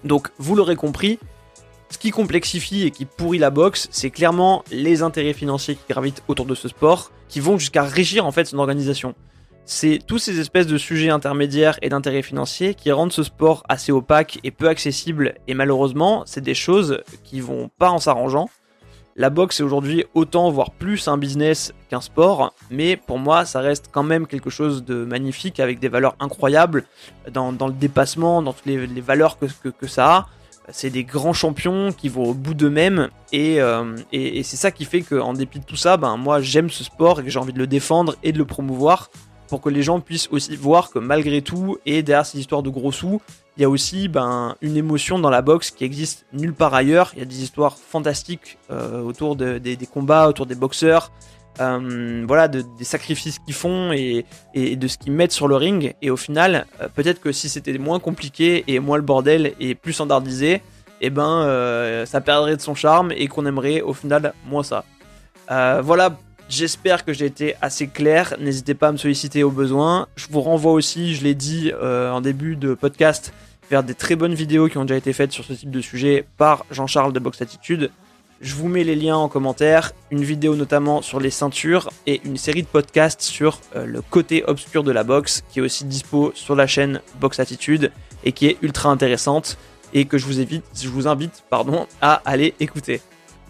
Donc, 0.05 0.29
vous 0.39 0.55
l'aurez 0.55 0.77
compris, 0.77 1.19
ce 1.91 1.99
qui 1.99 2.11
complexifie 2.11 2.85
et 2.85 2.91
qui 2.91 3.05
pourrit 3.05 3.39
la 3.39 3.51
boxe, 3.51 3.89
c'est 3.91 4.11
clairement 4.11 4.65
les 4.71 5.03
intérêts 5.03 5.33
financiers 5.33 5.77
qui 5.77 5.93
gravitent 5.93 6.23
autour 6.29 6.47
de 6.47 6.55
ce 6.55 6.69
sport, 6.69 7.13
qui 7.29 7.41
vont 7.41 7.59
jusqu'à 7.59 7.83
régir 7.83 8.27
en 8.27 8.33
fait 8.33 8.45
son 8.45 8.59
organisation. 8.59 9.15
C'est 9.65 9.99
tous 10.07 10.19
ces 10.19 10.39
espèces 10.39 10.69
de 10.69 10.79
sujets 10.79 11.11
intermédiaires 11.11 11.79
et 11.83 11.89
d'intérêts 11.89 12.23
financiers 12.23 12.75
qui 12.75 12.93
rendent 12.93 13.13
ce 13.13 13.25
sport 13.25 13.65
assez 13.69 13.91
opaque 13.91 14.39
et 14.45 14.53
peu 14.53 14.69
accessible, 14.69 15.35
et 15.49 15.55
malheureusement, 15.55 16.23
c'est 16.25 16.41
des 16.41 16.55
choses 16.55 17.03
qui 17.25 17.41
vont 17.41 17.69
pas 17.79 17.91
en 17.91 17.99
s'arrangeant. 17.99 18.49
La 19.17 19.31
boxe 19.31 19.61
est 19.61 19.63
aujourd'hui 19.63 20.05
autant, 20.15 20.51
voire 20.51 20.71
plus 20.71 21.09
un 21.09 21.17
business 21.17 21.73
qu'un 21.89 22.03
sport, 22.03 22.55
mais 22.71 22.97
pour 22.97 23.19
moi, 23.19 23.45
ça 23.45 23.61
reste 23.61 23.87
quand 23.91 24.03
même 24.03 24.27
quelque 24.27 24.51
chose 24.51 24.85
de 24.85 25.05
magnifique 25.05 25.59
avec 25.59 25.81
des 25.81 25.89
valeurs 25.89 26.17
incroyables 26.21 26.85
dans, 27.33 27.51
le 27.51 27.73
dépassement, 27.73 28.43
dans 28.43 28.53
toutes 28.53 28.67
les, 28.67 29.01
valeurs 29.01 29.39
que, 29.39 29.69
que 29.71 29.87
ça 29.87 30.15
a 30.15 30.27
c'est 30.71 30.91
des 30.91 31.05
grands 31.05 31.33
champions 31.33 31.93
qui 31.93 32.09
vont 32.09 32.25
au 32.25 32.35
bout 32.35 32.55
d'eux-mêmes 32.55 33.09
euh, 33.35 33.97
et, 34.13 34.43
c'est 34.43 34.57
ça 34.57 34.71
qui 34.71 34.85
fait 34.85 35.03
qu'en 35.03 35.33
dépit 35.33 35.61
de 35.61 35.65
tout 35.65 35.77
ça, 35.77 35.97
ben, 35.97 36.17
moi 36.17 36.41
j'aime 36.41 36.71
ce 36.71 36.85
sport 36.85 37.21
et 37.21 37.25
que 37.25 37.31
j'ai 37.31 37.39
envie 37.39 37.53
de 37.53 37.59
le 37.59 37.67
défendre 37.67 38.17
et 38.23 38.33
de 38.33 38.39
le 38.39 38.45
promouvoir 38.45 39.11
pour 39.49 39.61
que 39.61 39.69
les 39.69 39.83
gens 39.83 40.01
puissent 40.01 40.29
aussi 40.31 40.57
voir 40.57 40.91
que 40.91 40.99
malgré 40.99 41.41
tout, 41.41 41.79
et 41.87 42.03
derrière 42.03 42.27
ces 42.27 42.39
histoires 42.39 42.63
de 42.63 42.71
gros 42.71 42.93
sous, 42.93 43.21
il 43.57 43.63
y 43.63 43.65
a 43.65 43.71
aussi 43.71 44.09
ben, 44.09 44.57
une 44.61 44.77
émotion 44.77 45.19
dans 45.19 45.31
la 45.31 45.41
boxe 45.41 45.71
qui 45.71 45.85
existe 45.85 46.27
nulle 46.33 46.53
part 46.53 46.75
ailleurs. 46.75 47.13
Il 47.15 47.21
y 47.21 47.23
a 47.23 47.27
des 47.27 47.43
histoires 47.43 47.77
fantastiques 47.79 48.59
euh, 48.71 49.03
autour 49.03 49.37
des, 49.37 49.79
combats, 49.91 50.29
autour 50.29 50.47
des 50.47 50.55
boxeurs, 50.55 51.13
euh, 51.61 52.25
voilà, 52.27 52.49
des 52.49 52.65
sacrifices 52.83 53.39
qu'ils 53.39 53.55
font 53.55 53.93
et, 53.93 54.25
de 54.55 54.89
ce 54.89 54.99
qu'ils 54.99 55.13
mettent 55.13 55.33
sur 55.33 55.49
le 55.49 55.57
ring. 55.57 55.95
Et 56.03 56.11
au 56.11 56.17
final, 56.17 56.67
euh, 56.81 56.89
peut-être 56.95 57.21
que 57.21 57.33
si 57.33 57.49
c'était 57.49 57.77
moins 57.79 57.99
compliqué 57.99 58.65
et 58.67 58.79
moins 58.79 58.97
le 58.97 59.03
bordel 59.03 59.55
et 59.61 59.75
plus 59.75 59.95
standardisé, 59.95 60.63
eh 61.01 61.11
ben, 61.11 62.05
ça 62.07 62.21
perdrait 62.23 62.57
de 62.57 62.63
son 62.63 62.75
charme 62.75 63.13
et 63.13 63.29
qu'on 63.29 63.45
aimerait 63.45 63.83
au 63.83 63.93
final 63.93 64.33
moins 64.47 64.63
ça. 64.63 64.85
voilà 65.83 66.17
J'espère 66.49 67.05
que 67.05 67.13
j'ai 67.13 67.27
été 67.27 67.55
assez 67.61 67.89
clair. 67.89 68.35
N'hésitez 68.39 68.75
pas 68.75 68.89
à 68.89 68.93
me 68.93 68.97
solliciter 68.97 69.43
au 69.43 69.51
besoin. 69.51 70.07
Je 70.15 70.29
vous 70.31 70.41
renvoie 70.41 70.73
aussi, 70.73 71.17
je 71.17 71.25
l'ai 71.25 71.35
dit 71.35 71.71
en 71.83 72.21
début 72.23 72.57
de 72.57 72.73
podcast, 72.73 73.35
vers 73.69 73.83
des 73.83 73.95
très 73.95 74.17
bonnes 74.17 74.33
vidéos 74.33 74.69
qui 74.69 74.79
ont 74.79 74.85
déjà 74.85 74.97
été 74.97 75.13
faites 75.13 75.33
sur 75.33 75.45
ce 75.45 75.53
type 75.53 75.71
de 75.71 75.81
sujet 75.81 76.25
par 76.39 76.65
Jean-Charles 76.71 77.13
de 77.13 77.19
Box 77.19 77.43
Attitude. 77.43 77.91
Je 78.41 78.55
vous 78.55 78.69
mets 78.69 78.85
les 78.85 78.97
liens 78.97 79.17
en 79.17 79.29
commentaire, 79.29 79.93
une 80.11 80.23
vidéo 80.23 80.57
notamment 80.57 81.01
sur 81.01 81.21
les 81.21 81.31
ceintures 81.31 81.89
et 82.07 82.21
une 82.25 82.37
série 82.37 82.63
de 82.63 82.67
podcasts 82.67 83.23
sur 83.23 83.61
euh, 83.75 83.87
le 83.87 84.03
côté 84.03 84.45
obscur 84.47 84.85
de 84.85 84.93
la 84.93 85.05
boxe 85.05 85.43
qui 85.49 85.61
est 85.61 85.63
aussi 85.63 85.87
dispo 85.87 86.33
sur 86.35 86.55
la 86.55 86.67
chaîne 86.67 87.01
Box 87.19 87.41
Attitude 87.41 87.93
et 88.25 88.33
qui 88.33 88.47
est 88.47 88.59
ultra 88.61 88.91
intéressante 88.91 89.57
et 89.95 90.05
que 90.05 90.19
je 90.19 90.27
vous 90.27 90.39
invite, 90.39 90.65
je 90.79 90.89
vous 90.89 91.09
invite 91.09 91.45
pardon, 91.49 91.87
à 92.03 92.21
aller 92.27 92.53
écouter. 92.61 93.01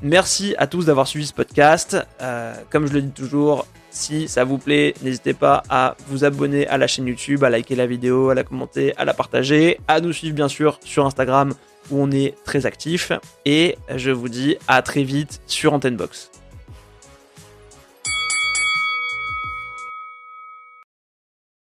Merci 0.03 0.55
à 0.57 0.69
tous 0.69 0.85
d'avoir 0.85 1.09
suivi 1.09 1.27
ce 1.27 1.33
podcast. 1.33 1.97
Euh, 2.21 2.55
comme 2.71 2.87
je 2.87 2.93
le 2.93 3.03
dis 3.03 3.11
toujours, 3.11 3.67
si 3.91 4.29
ça 4.29 4.45
vous 4.45 4.59
plaît, 4.59 4.95
n'hésitez 5.03 5.35
pas 5.35 5.65
à 5.69 5.97
vous 6.07 6.25
abonner 6.25 6.69
à 6.69 6.79
la 6.79 6.87
chaîne 6.87 7.09
YouTube, 7.09 7.43
à 7.43 7.51
liker 7.51 7.75
la 7.75 7.87
vidéo, 7.87 8.31
à 8.31 8.35
la 8.35 8.45
commenter, 8.45 8.95
à 8.99 9.05
la 9.05 9.15
partager, 9.15 9.81
à 9.89 10.01
nous 10.01 10.13
suivre 10.13 10.37
bien 10.37 10.49
sûr 10.49 10.79
sur 10.85 11.05
Instagram 11.07 11.55
où 11.91 12.01
on 12.01 12.11
est 12.11 12.35
très 12.45 12.67
actif. 12.67 13.13
Et 13.45 13.77
je 13.95 14.11
vous 14.11 14.29
dis 14.29 14.57
à 14.69 14.83
très 14.83 15.03
vite 15.03 15.41
sur 15.47 15.73
Antenne 15.73 15.97
Box. 15.97 16.31